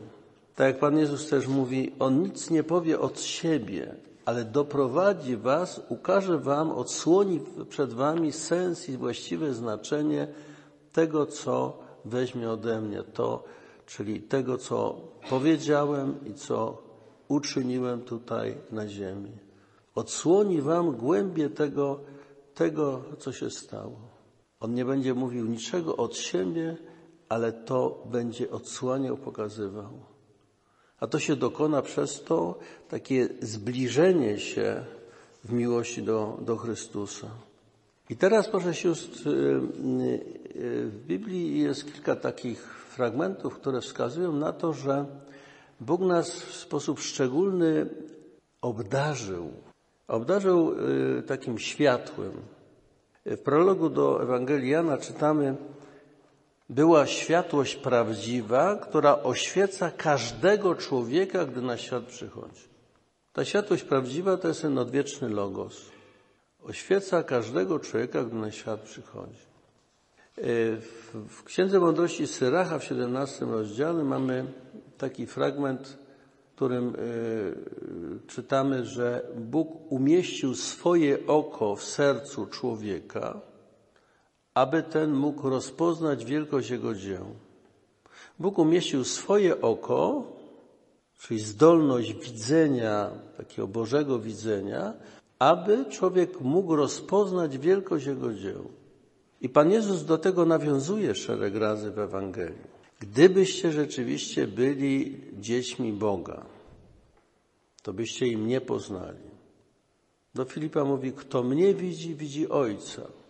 [0.55, 5.81] Tak jak Pan Jezus też mówi, On nic nie powie od siebie, ale doprowadzi Was,
[5.89, 10.27] ukaże Wam, odsłoni przed Wami sens i właściwe znaczenie
[10.93, 13.03] tego, co weźmie ode mnie.
[13.03, 13.43] To,
[13.85, 16.77] czyli tego, co powiedziałem i co
[17.27, 19.51] uczyniłem tutaj na ziemi
[19.95, 21.99] odsłoni wam głębie tego,
[22.53, 23.99] tego, co się stało.
[24.59, 26.77] On nie będzie mówił niczego od siebie,
[27.29, 30.10] ale to będzie odsłaniał, pokazywał.
[31.01, 32.59] A to się dokona przez to
[32.89, 34.85] takie zbliżenie się
[35.43, 37.27] w miłości do, do Chrystusa.
[38.09, 42.59] I teraz, proszę sióstr, y, y, w Biblii jest kilka takich
[42.89, 45.05] fragmentów, które wskazują na to, że
[45.79, 47.89] Bóg nas w sposób szczególny
[48.61, 49.51] obdarzył.
[50.07, 50.75] Obdarzył
[51.19, 52.31] y, takim światłem.
[53.25, 55.55] W prologu do Ewangelii Jana czytamy,
[56.71, 62.61] była światłość prawdziwa, która oświeca każdego człowieka, gdy na świat przychodzi.
[63.33, 65.81] Ta światłość prawdziwa to jest ten odwieczny logos.
[66.63, 69.41] Oświeca każdego człowieka, gdy na świat przychodzi.
[70.37, 70.43] E,
[71.27, 74.45] w Księdze Mądrości Syracha w 17 rozdziale mamy
[74.97, 75.97] taki fragment,
[76.51, 76.99] w którym e,
[78.27, 83.41] czytamy, że Bóg umieścił swoje oko w sercu człowieka,
[84.53, 87.25] aby ten mógł rozpoznać wielkość Jego dzieł.
[88.39, 90.23] Bóg umieścił swoje oko,
[91.19, 94.93] czyli zdolność widzenia, takiego Bożego widzenia,
[95.39, 98.71] aby człowiek mógł rozpoznać wielkość Jego dzieł.
[99.41, 102.71] I Pan Jezus do tego nawiązuje szereg razy w Ewangelii.
[102.99, 106.45] Gdybyście rzeczywiście byli dziećmi Boga,
[107.83, 109.31] to byście im nie poznali.
[110.35, 113.20] Do Filipa mówi, kto mnie widzi, widzi Ojca.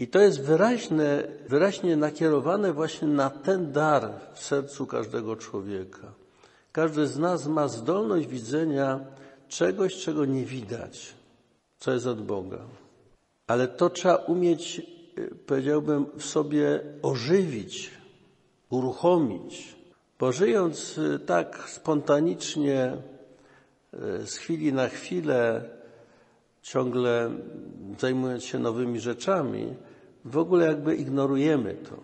[0.00, 6.12] I to jest wyraźne, wyraźnie nakierowane właśnie na ten dar w sercu każdego człowieka.
[6.72, 9.00] Każdy z nas ma zdolność widzenia
[9.48, 11.14] czegoś, czego nie widać,
[11.78, 12.58] co jest od Boga.
[13.46, 14.82] Ale to trzeba umieć,
[15.18, 17.90] y, powiedziałbym, w sobie ożywić,
[18.70, 19.76] uruchomić.
[20.18, 22.96] Bo żyjąc y, tak spontanicznie,
[23.94, 25.64] y, z chwili na chwilę,
[26.62, 27.30] ciągle
[27.98, 29.74] zajmując się nowymi rzeczami,
[30.24, 31.96] w ogóle jakby ignorujemy to.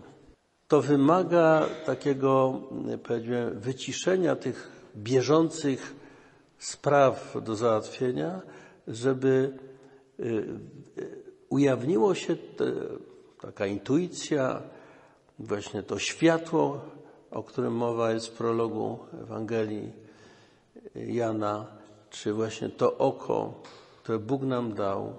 [0.69, 2.61] To wymaga takiego,
[3.03, 5.95] powiedzmy, wyciszenia tych bieżących
[6.59, 8.41] spraw do załatwienia,
[8.89, 9.59] żeby
[10.21, 10.25] y,
[10.99, 12.73] y, ujawniło się te,
[13.41, 14.63] taka intuicja,
[15.39, 16.81] właśnie to światło,
[17.31, 19.93] o którym mowa jest w prologu Ewangelii
[20.95, 21.67] Jana,
[22.11, 23.63] czy właśnie to oko,
[24.03, 25.13] które Bóg nam dał,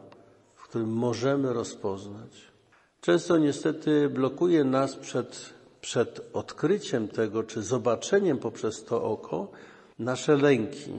[0.56, 2.57] w którym możemy rozpoznać.
[3.02, 9.52] Często niestety blokuje nas przed, przed odkryciem tego, czy zobaczeniem poprzez to oko
[10.00, 10.94] nasze lęki.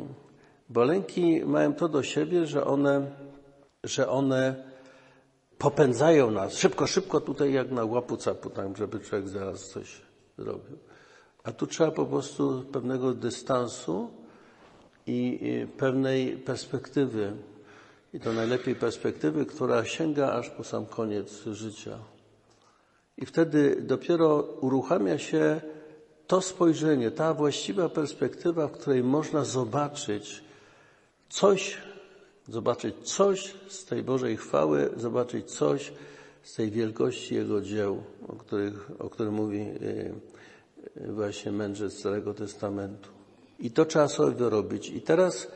[0.69, 3.11] Bo lęki mają to do siebie, że one,
[3.85, 4.65] że one
[5.59, 10.03] popędzają nas szybko, szybko tutaj jak na łapu capu, tak, żeby człowiek zaraz coś
[10.39, 10.79] zrobił.
[11.45, 14.11] A tu trzeba po prostu pewnego dystansu
[15.07, 15.41] i
[15.77, 17.33] pewnej perspektywy
[18.13, 21.99] i to najlepiej perspektywy, która sięga aż po sam koniec życia.
[23.17, 25.61] I wtedy dopiero uruchamia się
[26.27, 30.45] to spojrzenie, ta właściwa perspektywa, w której można zobaczyć
[31.29, 31.79] coś,
[32.49, 35.93] zobaczyć coś z tej Bożej chwały, zobaczyć coś
[36.43, 39.67] z tej wielkości Jego dzieł, o, których, o którym mówi e,
[41.05, 43.11] e, właśnie mędrzec Starego Testamentu.
[43.59, 44.89] I to trzeba sobie dorobić.
[44.91, 45.49] I teraz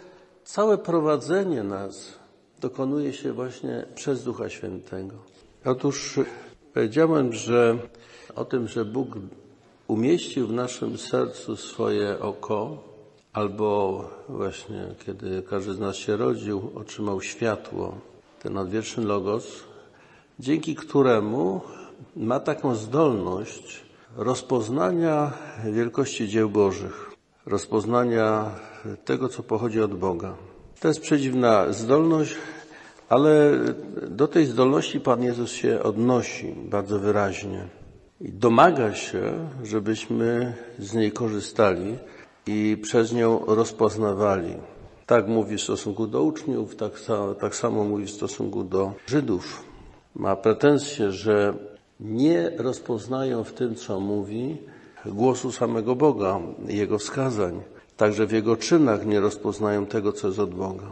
[0.45, 2.22] całe prowadzenie nas
[2.63, 5.15] dokonuje się właśnie przez Ducha Świętego.
[5.65, 6.21] Otóż
[6.75, 7.79] powiedziałem, że
[8.35, 9.09] o tym, że Bóg
[9.89, 12.85] umieścił w naszym sercu swoje oko,
[13.33, 17.99] albo właśnie kiedy każdy z nas się rodził, otrzymał światło,
[18.43, 19.65] ten odwieczny logos,
[20.39, 21.61] dzięki któremu
[22.17, 23.83] ma taką zdolność
[24.17, 25.33] rozpoznania
[25.73, 27.11] wielkości dzieł Bożych,
[27.47, 28.51] rozpoznania
[29.05, 30.52] tego, co pochodzi od Boga.
[30.83, 32.35] To jest przedziwna zdolność,
[33.09, 33.51] ale
[34.09, 37.69] do tej zdolności Pan Jezus się odnosi bardzo wyraźnie
[38.21, 41.97] i domaga się, żebyśmy z niej korzystali
[42.47, 44.55] i przez nią rozpoznawali.
[45.07, 46.93] Tak mówi w stosunku do uczniów, tak,
[47.41, 49.65] tak samo mówi w stosunku do Żydów.
[50.17, 51.55] Ma pretensję, że
[52.01, 54.57] nie rozpoznają w tym, co mówi,
[55.07, 57.63] głosu samego Boga, Jego wskazań.
[57.97, 60.87] Także w Jego czynach nie rozpoznają tego, co jest od Boga.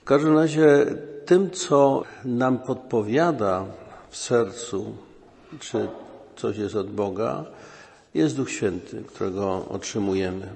[0.00, 0.86] W każdym razie
[1.26, 3.64] tym, co nam podpowiada
[4.10, 4.96] w sercu,
[5.60, 5.88] czy
[6.36, 7.44] coś jest od Boga,
[8.14, 10.48] jest Duch Święty, którego otrzymujemy.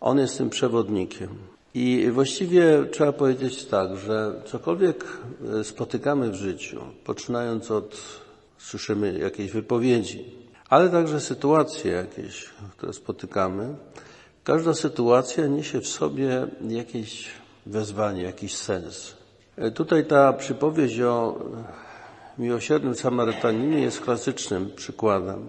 [0.00, 1.28] On jest tym przewodnikiem.
[1.74, 5.04] I właściwie trzeba powiedzieć tak, że cokolwiek
[5.62, 7.96] spotykamy w życiu, poczynając od,
[8.58, 10.24] słyszymy jakieś wypowiedzi,
[10.70, 12.44] ale także sytuacje jakieś,
[12.76, 13.74] które spotykamy,
[14.48, 17.28] każda sytuacja niesie w sobie jakieś
[17.66, 19.16] wezwanie, jakiś sens.
[19.56, 21.38] E, tutaj ta przypowieść o
[22.38, 25.46] miłosiernym Samarytaninie jest klasycznym przykładem.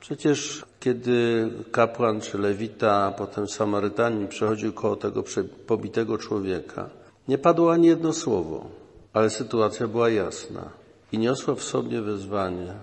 [0.00, 5.24] Przecież kiedy kapłan czy lewita, a potem Samarytanin przechodził koło tego
[5.66, 6.90] pobitego człowieka,
[7.28, 8.66] nie padło ani jedno słowo,
[9.12, 10.70] ale sytuacja była jasna.
[11.12, 12.74] i niosła w sobie wezwanie.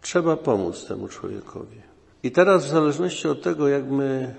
[0.00, 1.80] Trzeba pomóc temu człowiekowi.
[2.22, 4.34] I teraz w zależności od tego, jak my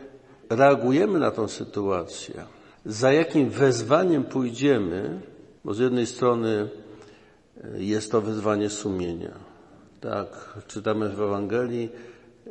[0.50, 2.46] reagujemy na tą sytuację,
[2.86, 5.22] za jakim wezwaniem pójdziemy,
[5.66, 6.70] bo z jednej strony
[7.64, 9.34] e, jest to wezwanie sumienia.
[10.02, 11.90] Tak, czytamy w Ewangelii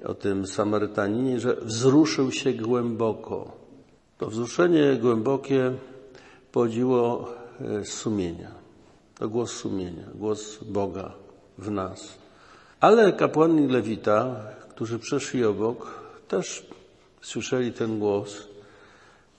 [0.05, 3.53] o tym Samarytaninie, że wzruszył się głęboko.
[4.19, 5.73] To wzruszenie głębokie
[6.53, 7.29] podziło
[7.61, 8.51] e, sumienia.
[9.19, 11.13] To głos sumienia, głos Boga
[11.59, 12.19] w nas.
[12.81, 14.37] Ale kapłani Lewita,
[14.69, 16.67] którzy przeszli obok, też
[17.23, 18.49] słyszeli ten głos,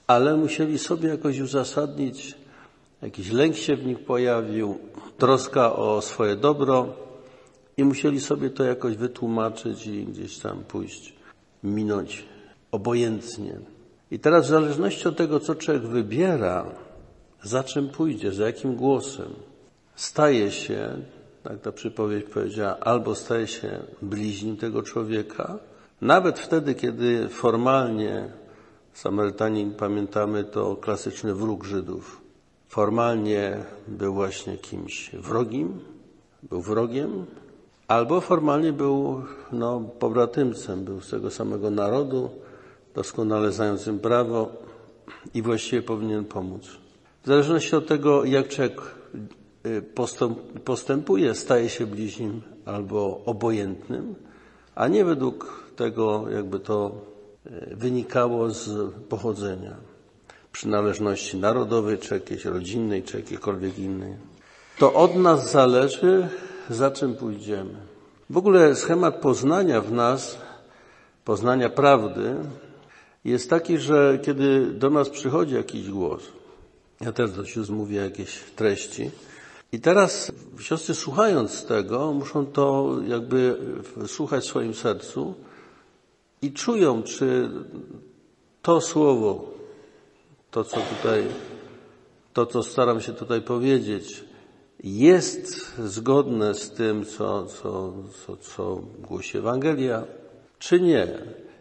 [0.08, 2.36] ale musieli sobie jakoś uzasadnić,
[3.02, 4.78] jakiś lęk się w nich pojawił,
[5.18, 6.94] troska o swoje dobro
[7.78, 11.14] i musieli sobie to jakoś wytłumaczyć i gdzieś tam pójść,
[11.64, 12.26] minąć
[12.72, 13.60] obojętnie.
[14.12, 16.66] I teraz w zależności od tego, co człowiek wybiera,
[17.44, 19.34] za czym pójdzie, za jakim głosem,
[19.96, 20.98] staje się,
[21.44, 25.60] tak ta przypowieść powiedziała, albo staje się bliźnim tego człowieka,
[26.02, 28.30] nawet wtedy, kiedy formalnie
[28.94, 32.22] Samarytanin, pamiętamy, to klasyczny wróg Żydów.
[32.68, 33.58] Formalnie
[33.88, 35.80] był właśnie kimś wrogim,
[36.44, 37.26] był wrogiem,
[37.88, 42.30] albo formalnie był no, pobratymcem, był z tego samego narodu,
[42.96, 44.52] doskonale znającym prawo
[45.34, 46.68] i właściwie powinien pomóc.
[47.24, 48.82] W zależności od tego, jak człowiek
[49.66, 49.82] y,
[50.66, 54.16] postępuje, staje się bliźnim albo obojętnym,
[54.76, 56.92] a nie według tego, jakby to
[57.46, 59.76] e, wynikało z pochodzenia,
[60.52, 64.14] przynależności narodowej, czy jakiejś rodzinnej, czy jakiejkolwiek innej.
[64.78, 66.30] To od nas zależy,
[66.70, 67.76] za czym pójdziemy.
[68.30, 70.38] W ogóle schemat poznania w nas,
[71.26, 72.36] poznania prawdy,
[73.26, 76.24] jest taki, że kiedy do nas przychodzi jakiś głos,
[77.02, 79.12] ja też do sióstr mówię jakieś treści,
[79.72, 83.58] i teraz siostry słuchając tego, muszą to jakby
[84.08, 85.36] słuchać w swoim sercu
[86.42, 87.50] i czują, czy
[88.62, 89.52] to słowo,
[90.52, 91.24] to co tutaj,
[92.34, 94.24] to co staram się tutaj powiedzieć,
[94.84, 97.94] jest zgodne z tym, co, co,
[98.26, 100.04] co, co głosi Ewangelia,
[100.60, 101.08] czy nie.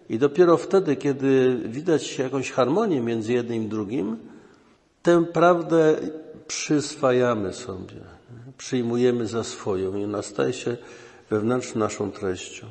[0.09, 4.17] I dopiero wtedy, kiedy widać jakąś harmonię między jednym i drugim,
[5.03, 5.97] tę prawdę
[6.47, 8.01] przyswajamy sobie,
[8.59, 10.77] przyjmujemy za swoją i ona staje się
[11.31, 12.67] wewnętrzną naszą treścią.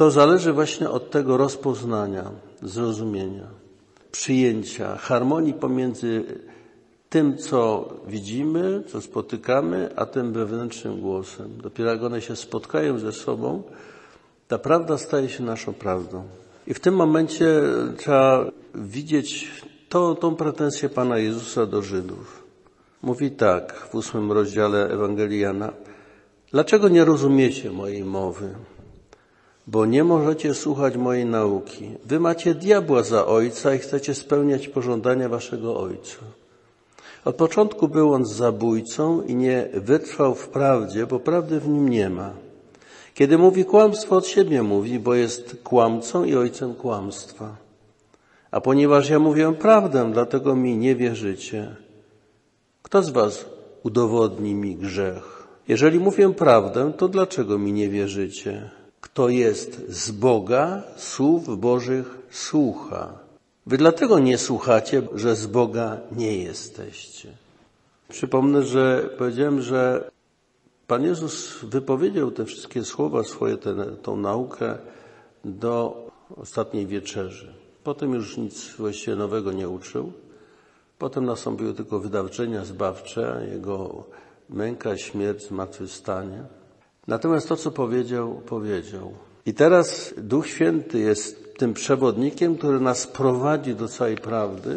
[0.00, 2.30] To zależy właśnie od tego rozpoznania,
[2.62, 3.46] zrozumienia,
[4.12, 6.24] przyjęcia, harmonii pomiędzy
[7.08, 11.50] tym, co widzimy, co spotykamy, a tym wewnętrznym głosem.
[11.62, 13.62] Dopiero jak one się spotkają ze sobą,
[14.48, 16.22] ta prawda staje się naszą prawdą.
[16.66, 17.62] I w tym momencie
[17.96, 19.50] trzeba widzieć
[19.88, 22.44] to, tą pretensję Pana Jezusa do Żydów.
[23.02, 25.72] Mówi tak w ósmym rozdziale Ewangelii Jana.
[26.52, 28.54] Dlaczego nie rozumiecie mojej mowy?
[29.70, 31.90] Bo nie możecie słuchać mojej nauki.
[32.04, 36.18] Wy macie diabła za ojca i chcecie spełniać pożądania waszego ojca.
[37.24, 42.10] Od początku był on zabójcą i nie wytrwał w prawdzie, bo prawdy w nim nie
[42.10, 42.30] ma.
[43.14, 47.56] Kiedy mówi kłamstwo, od siebie mówi, bo jest kłamcą i ojcem kłamstwa.
[48.50, 51.76] A ponieważ ja mówię prawdę, dlatego mi nie wierzycie.
[52.82, 53.44] Kto z was
[53.82, 55.48] udowodni mi grzech?
[55.68, 58.79] Jeżeli mówię prawdę, to dlaczego mi nie wierzycie?
[59.00, 63.18] Kto jest z Boga, słów Bożych słucha.
[63.66, 67.28] Wy dlatego nie słuchacie, że z Boga nie jesteście.
[68.08, 70.10] Przypomnę, że powiedziałem, że
[70.86, 74.78] Pan Jezus wypowiedział te wszystkie słowa swoje, tę, naukę
[75.44, 77.54] do ostatniej wieczerzy.
[77.84, 80.12] Potem już nic właściwie nowego nie uczył.
[80.98, 84.04] Potem nastąpiły tylko wydawczenia zbawcze, jego
[84.48, 86.44] męka, śmierć, zmartwychwstanie.
[87.06, 89.12] Natomiast to, co powiedział, powiedział.
[89.46, 94.76] I teraz Duch Święty jest tym przewodnikiem, który nas prowadzi do całej prawdy,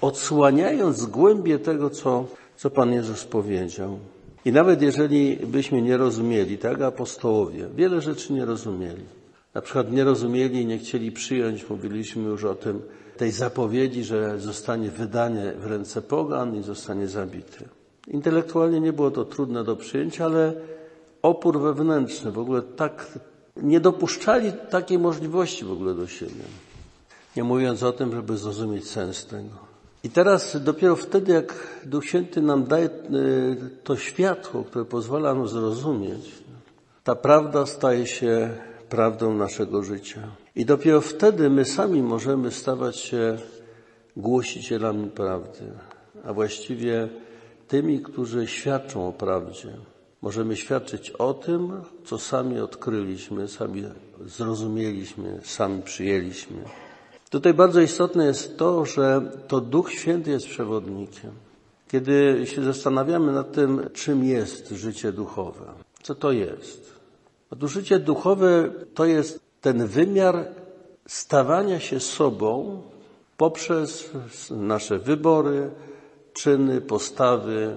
[0.00, 2.26] odsłaniając głębie tego, co,
[2.56, 3.98] co Pan Jezus powiedział.
[4.44, 9.04] I nawet jeżeli byśmy nie rozumieli, tak, apostołowie, wiele rzeczy nie rozumieli.
[9.54, 12.82] Na przykład nie rozumieli i nie chcieli przyjąć, mówiliśmy już o tym,
[13.16, 17.64] tej zapowiedzi, że zostanie wydanie w ręce pogan i zostanie zabity.
[18.08, 20.54] Intelektualnie nie było to trudne do przyjęcia, ale
[21.24, 23.18] opór wewnętrzny, w ogóle tak,
[23.56, 26.44] nie dopuszczali takiej możliwości w ogóle do siebie.
[27.36, 29.56] Nie mówiąc o tym, żeby zrozumieć sens tego.
[30.02, 32.90] I teraz dopiero wtedy, jak Duch Święty nam daje e,
[33.84, 36.32] to światło, które pozwala nam zrozumieć,
[37.04, 38.50] ta prawda staje się
[38.88, 40.20] prawdą naszego życia.
[40.56, 43.38] I dopiero wtedy my sami możemy stawać się
[44.16, 45.72] głosicielami prawdy,
[46.24, 47.08] a właściwie
[47.68, 49.93] tymi, którzy świadczą o prawdzie.
[50.24, 51.72] Możemy świadczyć o tym,
[52.04, 53.84] co sami odkryliśmy, sami
[54.26, 56.56] zrozumieliśmy, sami przyjęliśmy.
[57.30, 61.30] Tutaj bardzo istotne jest to, że to Duch Święty jest przewodnikiem.
[61.88, 65.66] Kiedy się zastanawiamy nad tym, czym jest życie duchowe,
[66.02, 66.92] co to jest?
[67.50, 70.48] Otóż życie duchowe to jest ten wymiar
[71.06, 72.82] stawania się sobą
[73.36, 74.10] poprzez
[74.50, 75.70] nasze wybory,
[76.32, 77.76] czyny, postawy,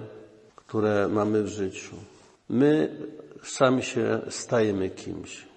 [0.56, 1.96] które mamy w życiu.
[2.50, 2.96] My
[3.42, 5.48] sami się stajemy kimś.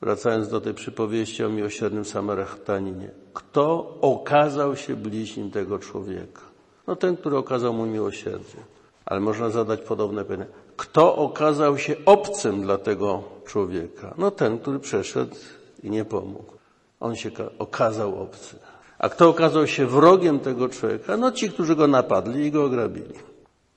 [0.00, 3.10] Wracając do tej przypowieści o miłosiernym Samarytaninie.
[3.34, 6.40] Kto okazał się bliźnim tego człowieka?
[6.86, 8.58] No ten, który okazał mu miłosierdzie.
[9.06, 10.46] Ale można zadać podobne pytanie.
[10.76, 14.14] Kto okazał się obcym dla tego człowieka?
[14.18, 15.36] No ten, który przeszedł
[15.82, 16.52] i nie pomógł.
[17.00, 18.56] On się okazał obcy.
[18.98, 21.16] A kto okazał się wrogiem tego człowieka?
[21.16, 23.14] No ci, którzy go napadli i go ograbili.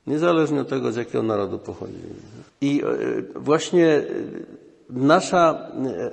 [0.07, 2.34] Niezależnie od tego, z jakiego narodu pochodzili.
[2.61, 4.03] I e, właśnie e,
[4.89, 6.11] nasza e,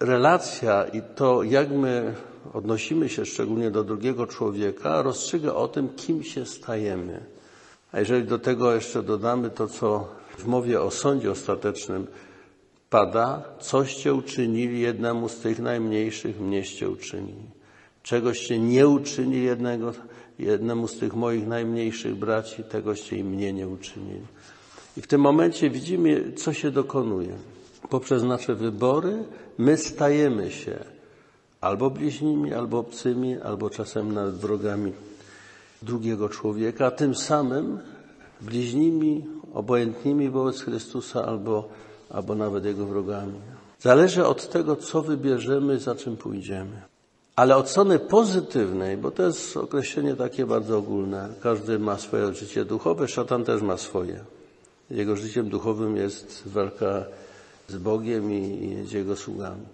[0.00, 2.14] relacja i to, jak my
[2.52, 7.20] odnosimy się szczególnie do drugiego człowieka, rozstrzyga o tym, kim się stajemy.
[7.92, 10.08] A jeżeli do tego jeszcze dodamy to, co
[10.38, 12.06] w mowie o sądzie ostatecznym
[12.90, 17.50] pada, coście uczynili jednemu z tych najmniejszych, mnieście uczynili.
[18.02, 19.92] Czegoście nie uczynili jednego,
[20.38, 24.26] jednemu z tych moich najmniejszych braci, tegoście i mnie nie uczynili.
[25.00, 27.32] I w tym momencie widzimy, co się dokonuje.
[27.90, 29.24] Poprzez nasze wybory
[29.58, 30.84] my stajemy się
[31.60, 34.92] albo bliźnimi, albo obcymi, albo czasem nawet wrogami
[35.82, 37.78] drugiego człowieka, a tym samym
[38.40, 41.68] bliźnimi, obojętnymi wobec Chrystusa albo,
[42.10, 43.40] albo nawet Jego wrogami.
[43.78, 46.82] Zależy od tego, co wybierzemy, za czym pójdziemy.
[47.36, 52.64] Ale od strony pozytywnej, bo to jest określenie takie bardzo ogólne, każdy ma swoje życie
[52.64, 54.39] duchowe, szatan też ma swoje.
[54.90, 57.04] Jego życiem duchowym jest walka
[57.68, 59.66] z Bogiem i z Jego sługami.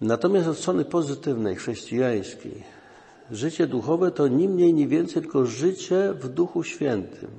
[0.00, 2.62] Natomiast od strony pozytywnej, chrześcijańskiej,
[3.30, 7.30] życie duchowe to ni mniej, ni więcej, tylko życie w Duchu Świętym.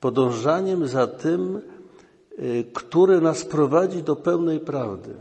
[0.00, 1.60] Podążaniem za tym,
[2.38, 5.14] y, który nas prowadzi do pełnej prawdy.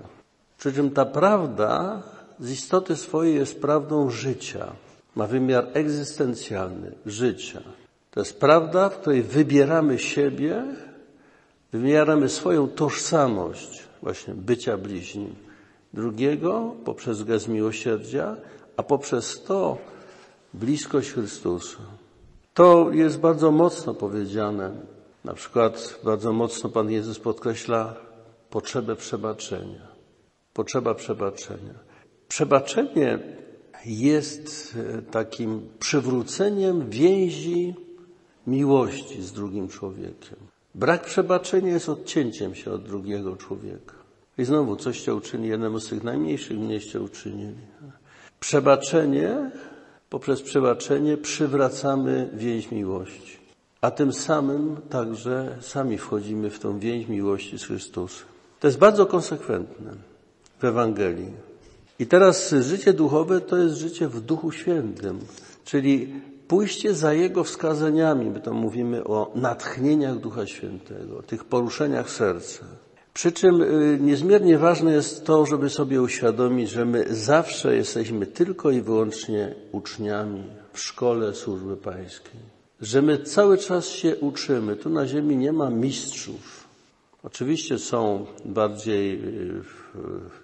[0.58, 2.04] Przy czym ta prawda
[2.40, 4.72] z istoty swojej jest prawdą życia.
[5.16, 7.62] Ma wymiar egzystencjalny, życia.
[8.12, 10.64] To jest prawda, w której wybieramy siebie,
[11.74, 15.36] wybieramy swoją tożsamość, właśnie bycia bliźnim
[15.94, 18.36] drugiego poprzez gest miłosierdzia,
[18.78, 19.78] a poprzez to
[20.54, 21.78] bliskość Chrystusa.
[22.54, 24.72] To jest bardzo mocno powiedziane.
[25.26, 27.96] Na przykład bardzo mocno Pan Jezus podkreśla
[28.50, 29.88] potrzebę przebaczenia.
[30.54, 31.74] Potrzeba przebaczenia.
[32.28, 33.20] Przebaczenie
[33.86, 37.76] jest e, takim przywróceniem więzi
[38.48, 40.53] miłości z drugim człowiekiem.
[40.76, 43.94] Brak przebaczenia jest odcięciem się od drugiego człowieka.
[44.38, 47.62] I znowu, coście uczyni jednemu z tych najmniejszych, mnieście uczynili.
[48.40, 49.52] Przebaczenie,
[50.10, 53.38] poprzez przebaczenie przywracamy więź miłości.
[53.82, 58.28] A tym samym także sami wchodzimy w tą więź miłości z Chrystusem.
[58.60, 59.94] To jest bardzo konsekwentne
[60.60, 61.32] w Ewangelii.
[62.00, 65.20] I teraz życie duchowe to jest życie w Duchu Świętym,
[65.66, 66.14] czyli
[66.54, 72.66] pójście za Jego wskazaniami, my to mówimy o natchnieniach Ducha Świętego, tych poruszeniach serca.
[73.14, 78.72] Przy czym y, niezmiernie ważne jest to, żeby sobie uświadomić, że my zawsze jesteśmy tylko
[78.72, 80.44] i wyłącznie uczniami
[80.74, 82.42] w szkole służby pańskiej.
[82.82, 84.76] Że my cały czas się uczymy.
[84.76, 86.68] Tu na ziemi nie ma mistrzów.
[87.24, 89.62] Oczywiście są bardziej y,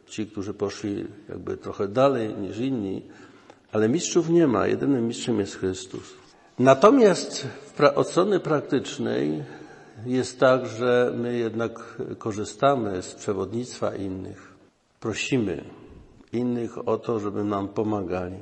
[0.08, 3.02] ci, którzy poszli jakby trochę dalej niż inni,
[3.72, 4.68] ale mistrzów nie ma.
[4.68, 6.14] Jedynym mistrzem jest Chrystus.
[6.60, 7.48] Natomiast
[7.96, 9.44] od strony praktycznej
[10.06, 14.54] jest tak, że my jednak korzystamy z przewodnictwa innych.
[15.00, 15.64] Prosimy
[16.34, 18.38] innych o to, żeby nam pomagali.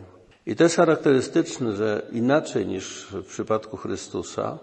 [0.46, 4.58] I to jest charakterystyczne, że inaczej niż w przypadku Chrystusa,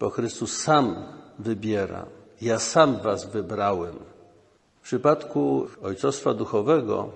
[0.00, 0.96] bo Chrystus sam
[1.38, 2.06] wybiera.
[2.42, 3.94] Ja sam was wybrałem.
[4.80, 7.08] W przypadku ojcostwa duchowego,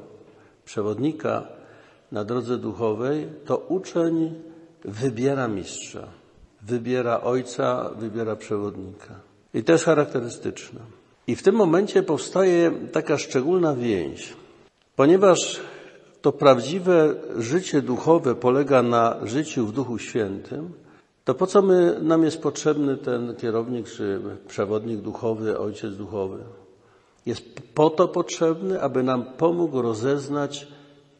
[0.64, 1.57] przewodnika
[2.12, 4.34] na drodze duchowej, to uczeń
[4.84, 6.08] wybiera mistrza,
[6.62, 9.14] wybiera ojca, wybiera przewodnika.
[9.54, 10.80] I to jest charakterystyczne.
[11.26, 14.36] I w tym momencie powstaje taka szczególna więź,
[14.96, 15.60] ponieważ
[16.22, 20.72] to prawdziwe życie duchowe polega na życiu w Duchu Świętym,
[21.24, 26.38] to po co my, nam jest potrzebny ten kierownik czy przewodnik duchowy, ojciec duchowy?
[27.26, 27.42] Jest
[27.74, 30.68] po to potrzebny, aby nam pomógł rozeznać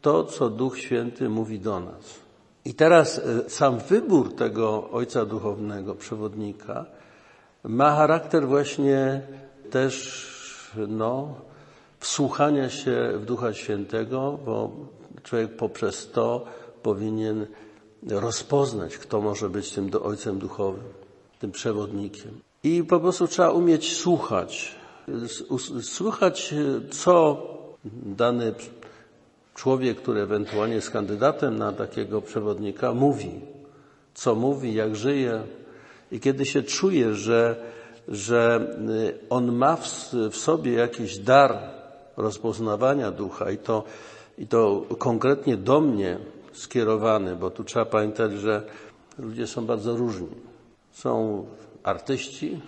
[0.01, 2.19] to, co Duch Święty mówi do nas.
[2.65, 6.85] I teraz e, sam wybór tego Ojca Duchownego, przewodnika,
[7.63, 9.21] ma charakter właśnie
[9.69, 10.25] też
[10.87, 11.35] no,
[11.99, 14.71] wsłuchania się w Ducha Świętego, bo
[15.23, 16.45] człowiek poprzez to
[16.83, 17.47] powinien
[18.09, 20.83] rozpoznać, kto może być tym ojcem duchowym,
[21.39, 22.39] tym przewodnikiem.
[22.63, 24.75] I po prostu trzeba umieć słuchać.
[25.81, 26.53] Słuchać,
[26.91, 27.43] co
[28.03, 28.53] dany
[29.59, 33.31] człowiek, który ewentualnie jest kandydatem na takiego przewodnika, mówi.
[34.13, 35.41] Co mówi, jak żyje.
[36.11, 37.55] I kiedy się czuje, że,
[38.07, 38.67] że
[39.29, 41.59] on ma w, w sobie jakiś dar
[42.17, 43.83] rozpoznawania ducha i to,
[44.37, 46.17] i to konkretnie do mnie
[46.53, 48.63] skierowany, bo tu trzeba pamiętać, że
[49.17, 50.35] ludzie są bardzo różni.
[50.91, 51.45] Są
[51.83, 52.61] artyści,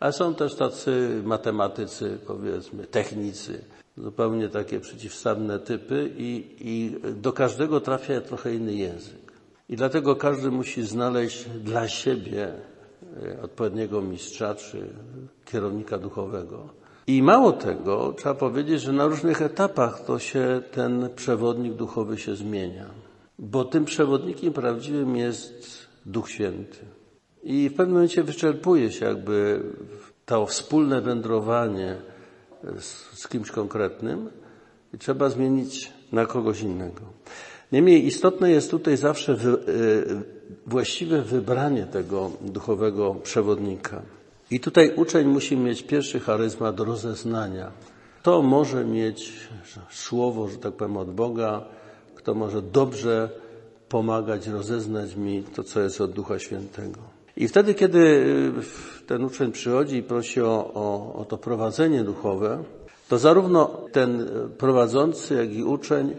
[0.00, 3.64] a są też tacy matematycy, powiedzmy, technicy,
[3.96, 9.32] zupełnie takie przeciwstawne typy i, i do każdego trafia trochę inny język.
[9.68, 12.52] I dlatego każdy musi znaleźć dla siebie
[13.22, 14.86] e, odpowiedniego mistrza czy
[15.44, 16.68] kierownika duchowego.
[17.06, 22.36] I mało tego, trzeba powiedzieć, że na różnych etapach to się ten przewodnik duchowy się
[22.36, 22.86] zmienia.
[23.38, 26.78] Bo tym przewodnikiem prawdziwym jest Duch Święty.
[27.42, 29.62] I w pewnym momencie wyczerpuje się jakby
[30.26, 31.96] to wspólne wędrowanie
[32.80, 34.30] z, z kimś konkretnym
[34.94, 37.00] i trzeba zmienić na kogoś innego.
[37.72, 40.22] Niemniej istotne jest tutaj zawsze wy, y,
[40.66, 44.02] właściwe wybranie tego duchowego przewodnika.
[44.50, 47.72] I tutaj uczeń musi mieć pierwszy charyzmat rozeznania.
[48.20, 49.32] Kto może mieć
[49.90, 51.64] słowo, że tak powiem, od Boga,
[52.14, 53.30] kto może dobrze
[53.88, 57.13] pomagać, rozeznać mi to, co jest od Ducha Świętego.
[57.36, 62.62] I wtedy, kiedy y, ten uczeń przychodzi i prosi o, o, o to prowadzenie duchowe,
[63.08, 64.28] to zarówno ten
[64.58, 66.14] prowadzący, jak i uczeń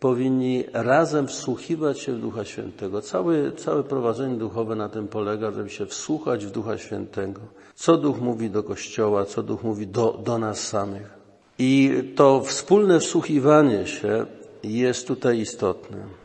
[0.00, 3.02] powinni razem wsłuchiwać się w Ducha Świętego.
[3.02, 7.40] Całe, całe prowadzenie duchowe na tym polega, żeby się wsłuchać w Ducha Świętego.
[7.74, 11.10] Co Duch mówi do Kościoła, co Duch mówi do, do nas samych.
[11.58, 14.26] I to wspólne wsłuchiwanie się
[14.62, 16.21] jest tutaj istotne.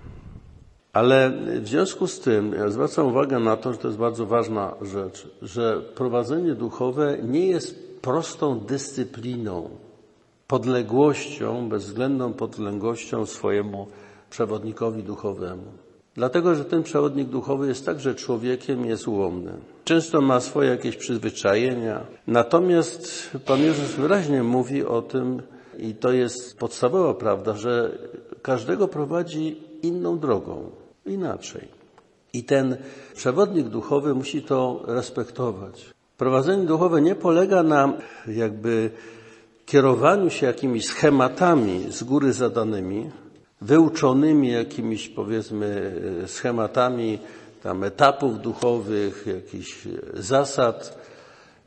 [0.98, 1.32] Ale
[1.62, 5.28] w związku z tym ja zwracam uwagę na to, że to jest bardzo ważna rzecz,
[5.42, 9.70] że prowadzenie duchowe nie jest prostą dyscypliną,
[10.48, 13.88] podległością, bezwzględną podległością swojemu
[14.30, 15.64] przewodnikowi duchowemu.
[16.16, 19.52] Dlatego, że ten przewodnik duchowy jest także człowiekiem, jest ułomny.
[19.84, 22.06] Często ma swoje jakieś przyzwyczajenia.
[22.28, 25.42] Natomiast Pan Jezus wyraźnie mówi o tym,
[25.78, 27.98] i to jest podstawowa prawda, że
[28.42, 30.72] każdego prowadzi inną drogą,
[31.08, 31.68] inaczej.
[32.34, 32.78] I ten
[33.16, 35.86] przewodnik duchowy musi to respektować.
[36.18, 37.94] Prowadzenie duchowe nie polega na
[38.28, 38.90] jakby
[39.66, 43.10] kierowaniu się jakimiś schematami z góry zadanymi,
[43.62, 47.20] wyuczonymi jakimiś powiedzmy schematami
[47.64, 50.98] tam etapów duchowych, jakichś zasad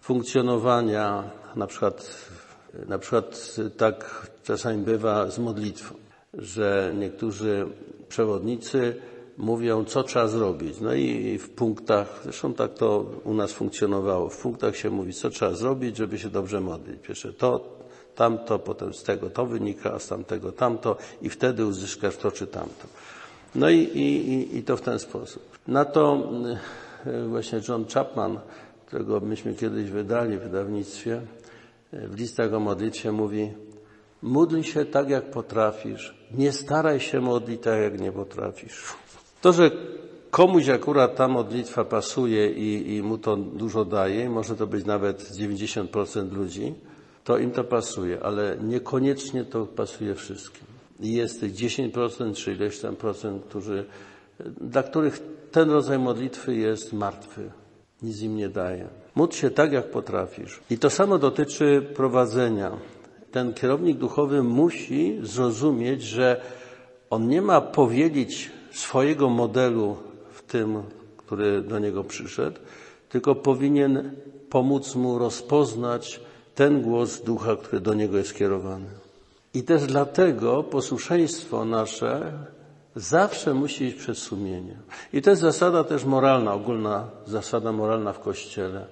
[0.01, 2.27] funkcjonowania, na przykład,
[2.89, 5.95] na przykład tak czasami bywa z modlitwą,
[6.35, 7.67] że niektórzy
[8.09, 8.97] przewodnicy
[9.41, 10.81] mówią, co trzeba zrobić.
[10.81, 15.31] No i w punktach, zresztą tak to u nas funkcjonowało, w punktach się mówi, co
[15.31, 16.97] trzeba zrobić, żeby się dobrze modlić.
[17.03, 17.79] Pierwsze to,
[18.15, 22.47] tamto, potem z tego to wynika, a z tamtego tamto i wtedy uzyskasz to czy
[22.47, 22.87] tamto.
[23.55, 25.43] No i, i, i to w ten sposób.
[25.69, 26.31] Na to
[27.07, 28.41] e, właśnie John Chapman,
[28.87, 31.21] którego myśmy kiedyś wydali w wydawnictwie,
[31.93, 33.53] e, w listach o modlitwie mówi
[34.23, 36.15] módl się tak, jak potrafisz.
[36.31, 38.85] Nie staraj się modlić tak, jak nie potrafisz.
[39.41, 39.71] To, że
[40.31, 45.23] komuś akurat ta modlitwa pasuje i, i mu to dużo daje, może to być nawet
[45.23, 46.75] 90% ludzi,
[47.25, 50.67] to im to pasuje, ale niekoniecznie to pasuje wszystkim.
[51.01, 53.85] I jest tych 10% czy ileś tam procent, którzy,
[54.61, 57.51] dla których ten rodzaj modlitwy jest martwy.
[58.03, 58.89] Nic im nie daje.
[59.15, 60.61] Módl się tak, jak potrafisz.
[60.71, 62.73] I to samo dotyczy prowadzenia.
[63.31, 66.41] Ten kierownik duchowy musi zrozumieć, że
[67.11, 69.97] on nie ma powiedzieć swojego modelu
[70.33, 70.83] w tym,
[71.17, 72.61] który do niego przyszedł,
[73.09, 74.15] tylko powinien
[74.51, 76.21] pomóc mu rozpoznać
[76.55, 78.87] ten głos ducha, który do niego jest skierowany.
[79.55, 82.33] I też dlatego posłuszeństwo nasze
[82.97, 84.83] zawsze musi iść przed sumieniem.
[85.13, 88.87] I to jest zasada też moralna, ogólna zasada moralna w Kościele.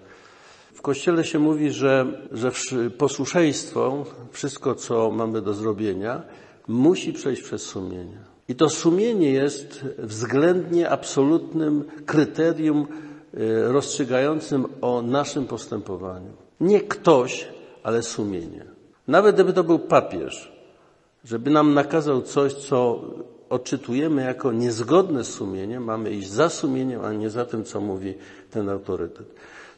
[0.75, 2.51] W Kościele się mówi, że, że
[2.99, 6.23] posłuszeństwo, wszystko co mamy do zrobienia,
[6.69, 8.28] musi przejść przez sumienie.
[8.49, 12.87] I to sumienie jest względnie absolutnym kryterium
[13.35, 16.33] y, rozstrzygającym o naszym postępowaniu.
[16.61, 17.49] Nie ktoś,
[17.83, 18.65] ale sumienie.
[19.09, 20.53] Nawet gdyby to był papież,
[21.25, 23.01] żeby nam nakazał coś, co
[23.49, 28.15] odczytujemy jako niezgodne z sumieniem, mamy iść za sumieniem, a nie za tym, co mówi
[28.51, 29.27] ten autorytet.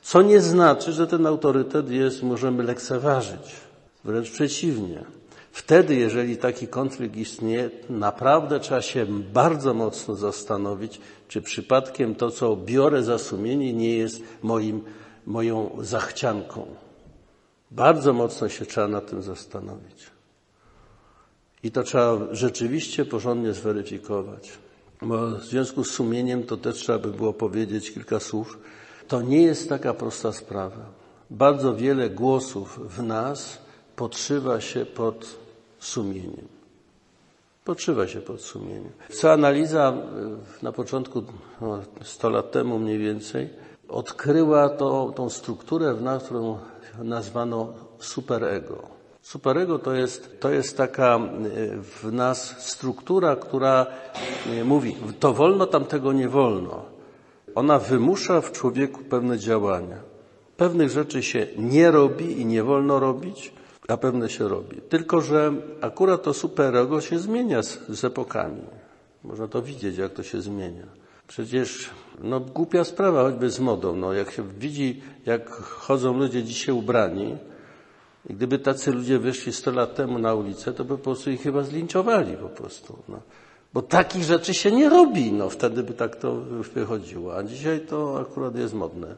[0.02, 3.56] Co nie znaczy, że ten autorytet jest, możemy lekceważyć.
[4.04, 5.04] Wręcz przeciwnie.
[5.52, 12.56] Wtedy, jeżeli taki konflikt istnieje, naprawdę trzeba się bardzo mocno zastanowić, czy przypadkiem to, co
[12.56, 14.82] biorę za sumienie, nie jest moim,
[15.26, 16.66] moją zachcianką.
[17.70, 20.10] Bardzo mocno się trzeba nad tym zastanowić.
[21.62, 24.50] I to trzeba rzeczywiście porządnie zweryfikować.
[25.02, 28.58] Bo w związku z sumieniem to też trzeba by było powiedzieć kilka słów.
[29.08, 30.84] To nie jest taka prosta sprawa.
[31.30, 33.58] Bardzo wiele głosów w nas
[33.96, 35.39] podszywa się pod
[35.80, 36.48] sumieniem.
[37.64, 38.92] Podszywa się pod sumieniem.
[39.32, 39.94] analiza
[40.62, 41.22] na początku,
[41.60, 43.50] no, 100 lat temu mniej więcej,
[43.88, 46.58] odkryła to, tą strukturę w nas, którą
[47.02, 49.00] nazwano superego.
[49.22, 51.20] Superego to jest, to jest taka e,
[51.82, 53.86] w nas struktura, która
[54.46, 56.84] e, mówi, to wolno, tamtego nie wolno.
[57.54, 59.96] Ona wymusza w człowieku pewne działania.
[60.56, 63.52] Pewnych rzeczy się nie robi i nie wolno robić,
[63.90, 64.80] a pewne się robi.
[64.88, 68.62] Tylko, że akurat to superego się zmienia z, z epokami.
[69.24, 70.86] Można to widzieć, jak to się zmienia.
[71.28, 73.96] Przecież, no, głupia sprawa, choćby z modą.
[73.96, 77.36] No, jak się widzi, jak chodzą ludzie dzisiaj ubrani,
[78.30, 81.42] i gdyby tacy ludzie wyszli 100 lat temu na ulicę, to by po prostu ich
[81.42, 82.98] chyba zlinczowali po prostu.
[83.08, 83.20] No.
[83.74, 86.34] Bo takich rzeczy się nie robi, no wtedy by tak to
[86.74, 87.36] wychodziło.
[87.36, 89.16] A dzisiaj to akurat jest modne.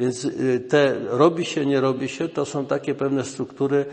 [0.00, 3.86] Więc y, te robi się, nie robi się, to są takie pewne struktury,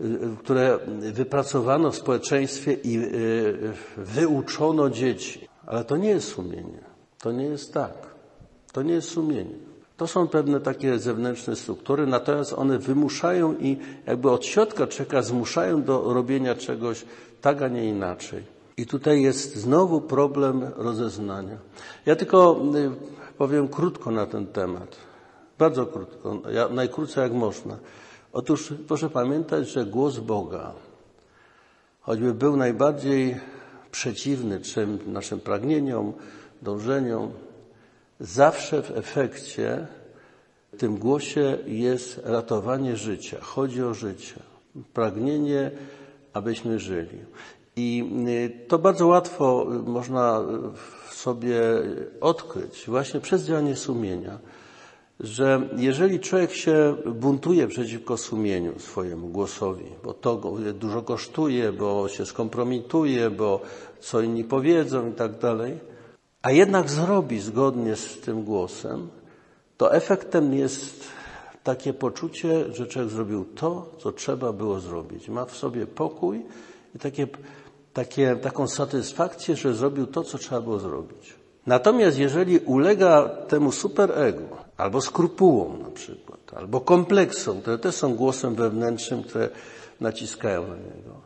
[0.00, 0.78] y, które
[1.12, 5.48] wypracowano w społeczeństwie i y, wyuczono dzieci.
[5.66, 6.80] Ale to nie jest sumienie.
[7.22, 7.92] To nie jest tak.
[8.72, 9.56] To nie jest sumienie.
[9.96, 13.76] To są pewne takie zewnętrzne struktury, natomiast one wymuszają i
[14.06, 17.04] jakby od środka czeka zmuszają do robienia czegoś
[17.40, 18.42] tak, a nie inaczej.
[18.76, 21.56] I tutaj jest znowu problem rozeznania.
[22.06, 22.62] Ja tylko
[23.38, 25.05] powiem krótko na ten temat.
[25.58, 27.78] Bardzo krótko, najkrócej jak można.
[28.32, 30.72] Otóż proszę pamiętać, że głos Boga,
[32.00, 33.40] choćby był najbardziej
[33.90, 36.12] przeciwny czym naszym pragnieniom,
[36.62, 37.32] dążeniom,
[38.20, 39.86] Zawsze w efekcie
[40.72, 43.36] w tym głosie jest ratowanie życia.
[43.40, 44.34] Chodzi o życie.
[44.92, 45.70] Pragnienie,
[46.32, 47.18] abyśmy żyli.
[47.76, 50.40] I y, to bardzo łatwo można
[51.10, 51.60] sobie
[52.20, 54.38] odkryć właśnie przez działanie sumienia,
[55.20, 60.36] że jeżeli człowiek się buntuje przeciwko sumieniu swojemu głosowi, bo to
[60.74, 63.60] dużo kosztuje, bo się skompromituje, bo
[64.00, 65.78] co inni powiedzą i tak dalej,
[66.42, 69.08] a jednak zrobi zgodnie z tym głosem,
[69.76, 71.04] to efektem jest
[71.64, 75.28] takie poczucie, że człowiek zrobił to, co trzeba było zrobić.
[75.28, 76.42] Ma w sobie pokój
[76.94, 77.26] i takie,
[77.92, 81.34] takie, taką satysfakcję, że zrobił to, co trzeba było zrobić.
[81.66, 88.54] Natomiast jeżeli ulega temu superego, albo skrupułom na przykład, albo kompleksom, które też są głosem
[88.54, 89.48] wewnętrznym, które
[90.00, 91.20] naciskają na niego,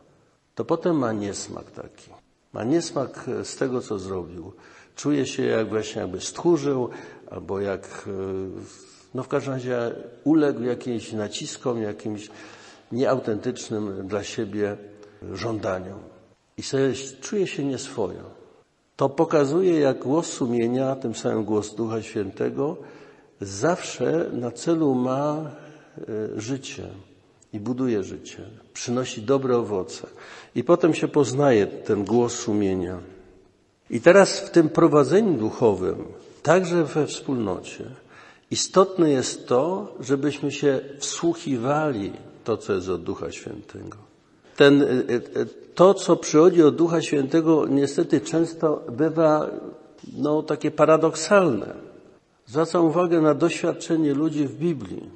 [0.55, 2.09] to potem ma niesmak taki.
[2.53, 4.51] Ma niesmak z tego, co zrobił.
[4.95, 6.89] Czuje się jak właśnie jakby stchórzył,
[7.31, 8.11] albo jak, e,
[9.13, 9.91] no w każdym razie
[10.23, 12.29] uległ jakimś naciskom, jakimś
[12.91, 14.77] nieautentycznym dla siebie
[15.33, 15.99] żądaniom.
[16.57, 18.23] I sobie czuje się nieswojo.
[18.95, 22.77] To pokazuje, jak głos sumienia, tym samym głos Ducha Świętego,
[23.41, 25.51] zawsze na celu ma
[25.97, 26.87] e, życie
[27.53, 30.07] i buduje życie, przynosi dobre owoce.
[30.55, 32.99] I potem się poznaje ten głos sumienia.
[33.89, 36.03] I teraz w tym prowadzeniu duchowym,
[36.43, 37.85] także we wspólnocie,
[38.51, 42.11] istotne jest to, żebyśmy się wsłuchiwali
[42.43, 43.97] to, co jest od Ducha Świętego.
[44.57, 49.49] Ten, e, e, to, co przychodzi od Ducha Świętego, niestety często bywa
[50.17, 51.90] no, takie paradoksalne.
[52.51, 55.09] Zwracam uwagę na doświadczenie ludzi w Biblii.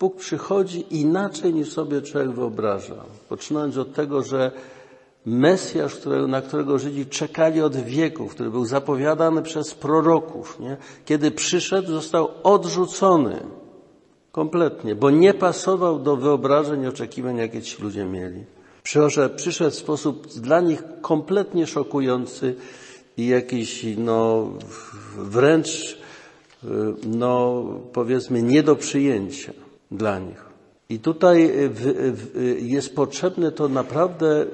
[0.00, 3.04] Bóg przychodzi inaczej niż sobie człowiek wyobraża.
[3.28, 4.50] Poczynając od tego, że
[5.24, 10.76] Mesjasz, którego, na którego Żydzi czekali od wieków, który był zapowiadany przez proroków, nie?
[11.04, 13.40] kiedy przyszedł, został odrzucony
[14.32, 18.44] kompletnie, bo nie pasował do wyobrażeń i oczekiwań, jakie ci ludzie mieli.
[18.82, 22.54] Przyszedł, przyszedł w sposób dla nich kompletnie szokujący
[23.16, 24.48] i jakiś, no,
[25.16, 26.05] wręcz,
[27.06, 29.52] no, powiedzmy, nie do przyjęcia
[29.90, 30.46] dla nich.
[30.88, 31.52] I tutaj
[32.60, 34.46] jest potrzebne to naprawdę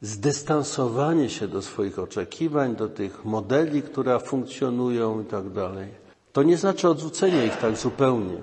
[0.00, 5.88] zdystansowanie się do swoich oczekiwań, do tych modeli, które funkcjonują i tak dalej.
[6.32, 8.38] To nie znaczy odrzucenie ich tak zupełnie.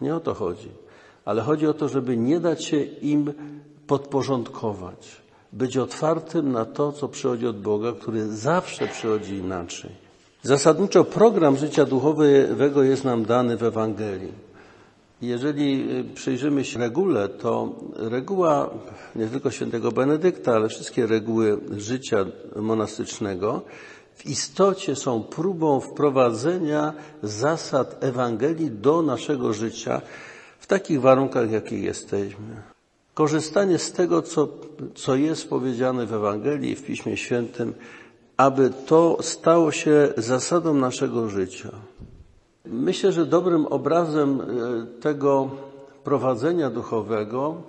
[0.00, 0.68] Nie o to chodzi.
[1.24, 3.32] Ale chodzi o to, żeby nie dać się im
[3.86, 5.22] podporządkować.
[5.52, 10.03] Być otwartym na to, co przychodzi od Boga, który zawsze przychodzi inaczej.
[10.44, 14.32] Zasadniczo program życia duchowego jest nam dany w Ewangelii.
[15.22, 18.70] Jeżeli przyjrzymy się regule, to reguła
[19.16, 22.24] nie tylko świętego Benedykta, ale wszystkie reguły życia
[22.56, 23.62] monastycznego
[24.14, 26.92] w istocie są próbą wprowadzenia
[27.22, 30.02] zasad Ewangelii do naszego życia
[30.58, 32.62] w takich warunkach, jakich jesteśmy.
[33.14, 34.48] Korzystanie z tego, co,
[34.94, 37.74] co jest powiedziane w Ewangelii, w Piśmie Świętym,
[38.36, 41.70] aby to stało się zasadą naszego życia.
[42.64, 44.44] Myślę, że dobrym obrazem e,
[45.00, 45.50] tego
[46.04, 47.62] prowadzenia duchowego,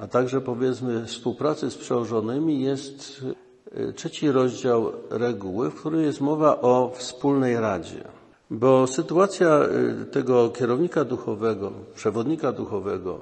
[0.00, 3.24] a także powiedzmy współpracy z przełożonymi jest
[3.72, 8.04] e, trzeci rozdział reguły, w którym jest mowa o wspólnej radzie.
[8.50, 13.20] Bo sytuacja e, tego kierownika duchowego, przewodnika duchowego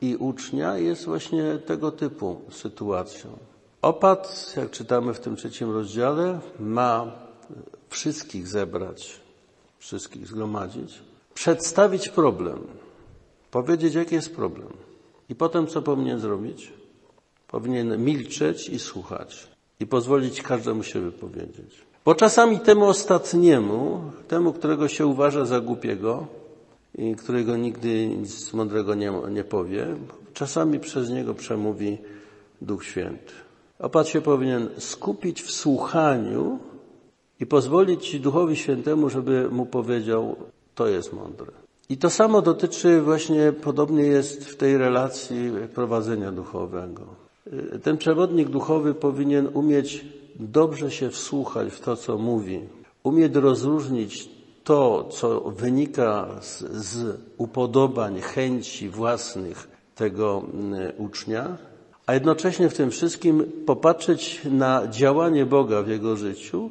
[0.00, 3.30] i ucznia jest właśnie tego typu sytuacją.
[3.82, 7.12] Opat, jak czytamy w tym trzecim rozdziale, ma
[7.88, 9.20] wszystkich zebrać,
[9.78, 11.02] wszystkich zgromadzić,
[11.34, 12.58] przedstawić problem,
[13.50, 14.68] powiedzieć, jaki jest problem.
[15.28, 16.72] I potem co powinien zrobić?
[17.48, 19.48] Powinien milczeć i słuchać
[19.80, 21.86] i pozwolić każdemu się wypowiedzieć.
[22.04, 26.26] Bo czasami temu ostatniemu, temu, którego się uważa za głupiego
[26.94, 29.86] i którego nigdy nic mądrego nie, nie powie,
[30.34, 31.98] czasami przez niego przemówi
[32.60, 33.45] Duch Święty.
[33.78, 36.58] Opat się powinien skupić w słuchaniu
[37.40, 40.36] i pozwolić Duchowi Świętemu, żeby mu powiedział,
[40.74, 41.52] to jest mądre.
[41.88, 47.02] I to samo dotyczy właśnie, podobnie jest w tej relacji prowadzenia duchowego.
[47.82, 50.04] Ten przewodnik duchowy powinien umieć
[50.36, 52.60] dobrze się wsłuchać w to, co mówi,
[53.02, 54.28] umieć rozróżnić
[54.64, 61.56] to, co wynika z, z upodobań, chęci własnych tego mm, ucznia,
[62.06, 66.70] a jednocześnie w tym wszystkim popatrzeć na działanie Boga w jego życiu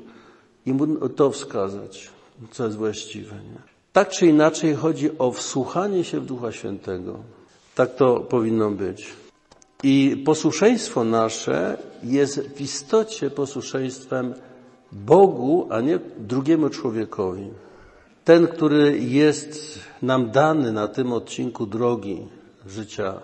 [0.66, 2.10] i mu to wskazać,
[2.52, 3.36] co jest właściwe.
[3.36, 3.60] Nie?
[3.94, 7.20] Tak czy inaczej chodzi o wsłuchanie się w Ducha Świętego.
[7.76, 9.14] Tak to powinno być.
[9.84, 14.34] I posłuszeństwo nasze jest w istocie posłuszeństwem
[14.92, 17.48] Bogu, a nie drugiemu człowiekowi.
[18.26, 22.28] Ten, który jest nam dany na tym odcinku drogi
[22.68, 23.22] życia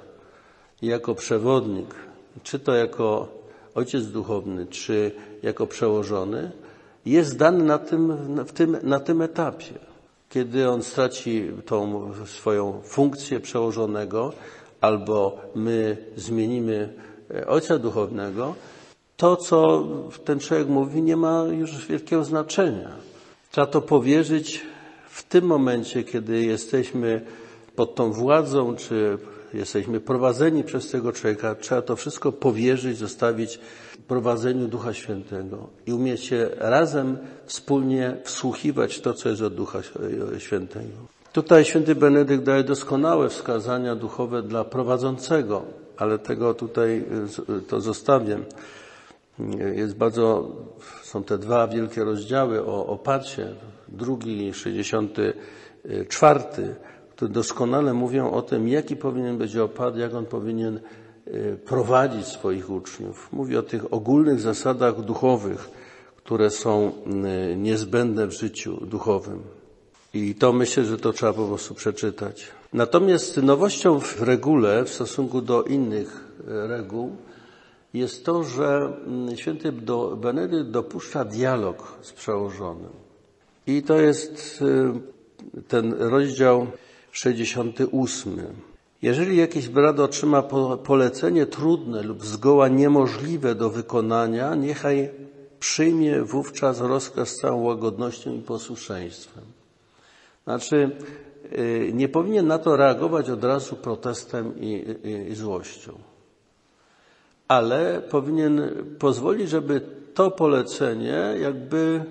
[0.81, 1.95] jako przewodnik,
[2.43, 3.27] czy to jako
[3.75, 5.11] ojciec duchowny, czy
[5.43, 6.51] jako przełożony,
[7.05, 8.13] jest dany na tym,
[8.45, 9.73] w tym, na tym etapie.
[10.29, 14.33] Kiedy on straci tą swoją funkcję przełożonego,
[14.81, 16.93] albo my zmienimy
[17.35, 18.55] e, ojca duchownego,
[19.17, 19.87] to, co
[20.25, 22.89] ten człowiek mówi, nie ma już wielkiego znaczenia.
[23.51, 24.65] Trzeba to powierzyć
[25.09, 27.21] w tym momencie, kiedy jesteśmy
[27.75, 29.17] pod tą władzą, czy
[29.53, 33.59] jesteśmy prowadzeni przez tego człowieka, trzeba to wszystko powierzyć, zostawić
[34.07, 39.79] prowadzeniu Ducha Świętego i umieć się razem, wspólnie wsłuchiwać to, co jest od Ducha
[40.37, 40.87] Świętego.
[41.33, 45.63] Tutaj święty Benedykt daje doskonałe wskazania duchowe dla prowadzącego,
[45.97, 47.05] ale tego tutaj
[47.67, 48.39] to zostawię.
[49.75, 50.51] Jest bardzo,
[51.03, 53.47] są te dwa wielkie rozdziały o opacie,
[53.87, 56.43] drugi, 64
[57.21, 60.79] które doskonale mówią o tym, jaki powinien być opad, jak on powinien
[61.25, 63.29] e, prowadzić swoich uczniów.
[63.31, 65.69] Mówi o tych ogólnych zasadach duchowych,
[66.17, 69.39] które są e, niezbędne w życiu duchowym.
[70.13, 72.47] I to myślę, że to trzeba po prostu przeczytać.
[72.73, 77.15] Natomiast nowością w regule w stosunku do innych e, reguł
[77.93, 79.71] jest to, że mm, święty
[80.17, 82.91] Benedykt dopuszcza dialog z przełożonym.
[83.67, 84.63] I to jest
[85.67, 86.67] ten rozdział
[87.11, 88.37] 68.
[89.01, 90.43] Jeżeli jakiś brat otrzyma
[90.83, 95.09] polecenie trudne lub zgoła niemożliwe do wykonania, niechaj
[95.59, 99.43] przyjmie wówczas rozkaz z całą łagodnością i posłuszeństwem.
[100.43, 100.91] Znaczy,
[101.53, 105.93] y, nie powinien na to reagować od razu protestem i, i, i złością,
[107.47, 108.61] ale powinien
[108.99, 109.81] pozwolić, żeby
[110.13, 112.03] to polecenie jakby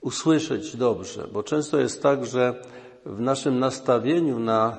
[0.00, 2.62] usłyszeć dobrze, bo często jest tak, że
[3.06, 4.76] w naszym nastawieniu na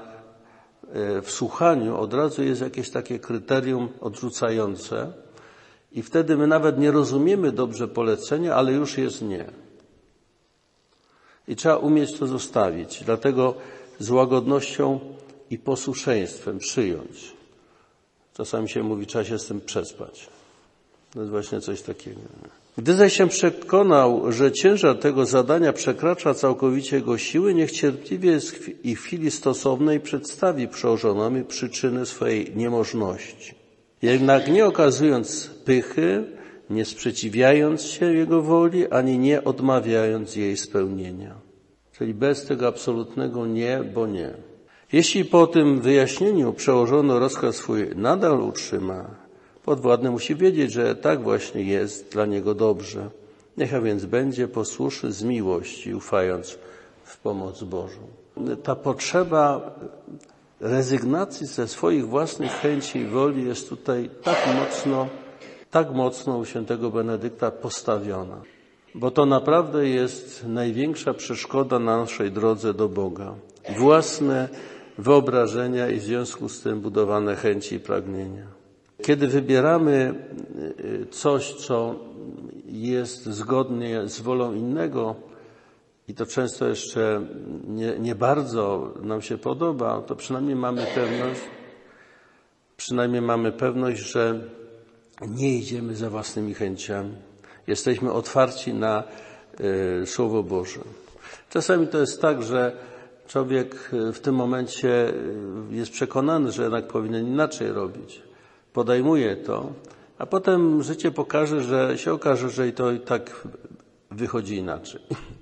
[0.93, 5.13] e, wsłuchaniu od razu jest jakieś takie kryterium odrzucające
[5.91, 9.45] i wtedy my nawet nie rozumiemy dobrze polecenia, ale już jest nie.
[11.47, 13.03] I trzeba umieć to zostawić.
[13.05, 13.55] Dlatego
[13.99, 14.99] z łagodnością
[15.49, 17.34] i posłuszeństwem przyjąć.
[18.34, 20.30] Czasami się mówi, trzeba się z tym przespać.
[21.13, 22.22] To jest właśnie coś takiego.
[22.78, 28.39] Gdy zaś się przekonał, że ciężar tego zadania przekracza całkowicie jego siły, niech cierpliwie
[28.84, 33.55] i w chwili stosownej przedstawi przełożonowi przyczyny swojej niemożności.
[34.01, 36.24] Jednak nie okazując pychy,
[36.69, 41.36] nie sprzeciwiając się jego woli, ani nie odmawiając jej spełnienia.
[41.97, 44.34] Czyli bez tego absolutnego nie, bo nie.
[44.93, 49.20] Jeśli po tym wyjaśnieniu przełożono rozkaz swój nadal utrzyma,
[49.66, 53.09] podwładny musi wiedzieć, że tak właśnie jest dla niego dobrze.
[53.57, 56.57] Niechaj więc będzie posłuszny z miłości, ufając
[57.03, 57.99] w pomoc Bożą.
[58.64, 59.76] Ta potrzeba
[60.59, 65.07] rezygnacji ze swoich własnych chęci i woli jest tutaj tak mocno,
[65.72, 68.41] tak mocno u świętego Benedykta postawiona.
[68.95, 73.34] Bo to naprawdę jest największa przeszkoda na naszej drodze do Boga.
[73.78, 74.49] Własne
[74.97, 78.61] wyobrażenia i w związku z tym budowane chęci i pragnienia.
[79.01, 80.13] Kiedy wybieramy
[80.79, 81.95] y, coś, co
[82.65, 85.15] jest zgodnie z wolą innego
[86.07, 87.25] i to często jeszcze
[87.67, 91.41] nie, nie bardzo nam się podoba, to przynajmniej mamy pewność,
[92.77, 94.41] przynajmniej mamy pewność, że
[95.27, 97.15] nie idziemy za własnymi chęciami.
[97.67, 99.03] Jesteśmy otwarci na
[100.01, 100.79] y, Słowo Boże.
[101.49, 102.75] Czasami to jest tak, że
[103.27, 105.13] człowiek w tym momencie y,
[105.71, 108.30] jest przekonany, że jednak powinien inaczej robić.
[108.74, 109.74] Podejmuje to,
[110.17, 113.47] a potem życie pokaże, że się okaże, że i to i tak
[114.11, 115.01] wychodzi inaczej.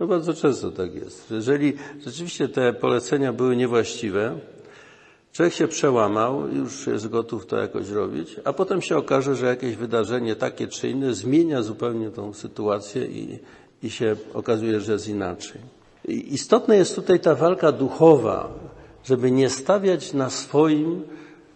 [0.00, 1.30] No bardzo często tak jest.
[1.30, 4.38] Jeżeli rzeczywiście te polecenia były niewłaściwe,
[5.32, 9.76] człowiek się przełamał, już jest gotów to jakoś robić, a potem się okaże, że jakieś
[9.76, 13.38] wydarzenie takie czy inne zmienia zupełnie tą sytuację i,
[13.82, 15.60] i się okazuje, że jest inaczej.
[16.08, 18.48] I istotna jest tutaj ta walka duchowa,
[19.04, 21.02] żeby nie stawiać na swoim,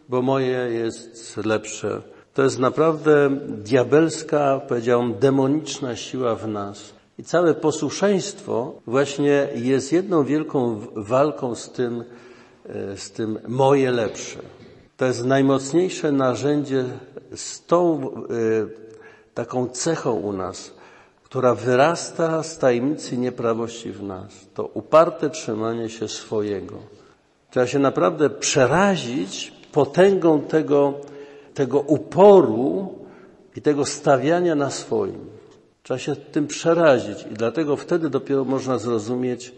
[0.09, 2.03] bo moje jest lepsze.
[2.35, 6.93] To jest naprawdę diabelska, powiedziałbym, demoniczna siła w nas.
[7.19, 12.05] I całe posłuszeństwo właśnie jest jedną wielką walką z tym,
[12.69, 14.39] e, z tym moje lepsze.
[14.97, 16.85] To jest najmocniejsze narzędzie
[17.35, 18.69] z tą y,
[19.35, 20.73] taką cechą u nas,
[21.25, 24.33] która wyrasta z tajemnicy nieprawości w nas.
[24.55, 26.75] To uparte trzymanie się swojego.
[27.51, 30.95] Trzeba się naprawdę przerazić potęgą tego,
[31.55, 32.95] tego uporu
[33.57, 35.20] i tego stawiania na swoim.
[35.83, 39.53] Trzeba się tym przerazić i dlatego wtedy dopiero można zrozumieć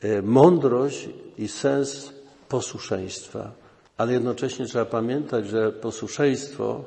[0.00, 2.12] e, mądrość i sens
[2.48, 3.52] posłuszeństwa.
[3.96, 6.84] Ale jednocześnie trzeba pamiętać, że posłuszeństwo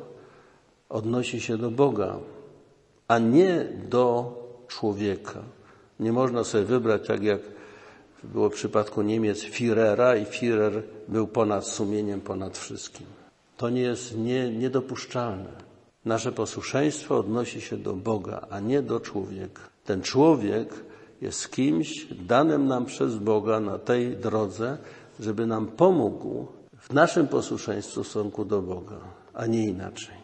[0.90, 2.18] odnosi się do Boga,
[3.08, 4.34] a nie do
[4.68, 5.42] człowieka.
[6.00, 7.42] Nie można sobie wybrać, tak jak
[8.34, 13.08] było w przypadku Niemiec, Führera i Führer był ponad sumieniem, ponad wszystkim.
[13.58, 15.50] To nie jest nie, niedopuszczalne.
[16.06, 19.62] Nasze posłuszeństwo odnosi się do Boga, a nie do człowieka.
[19.86, 20.74] Ten człowiek
[21.22, 24.78] jest kimś danym nam przez Boga na tej drodze,
[25.20, 26.48] żeby nam pomógł
[26.78, 29.00] w naszym posłuszeństwie w stosunku do Boga,
[29.34, 30.15] a nie inaczej.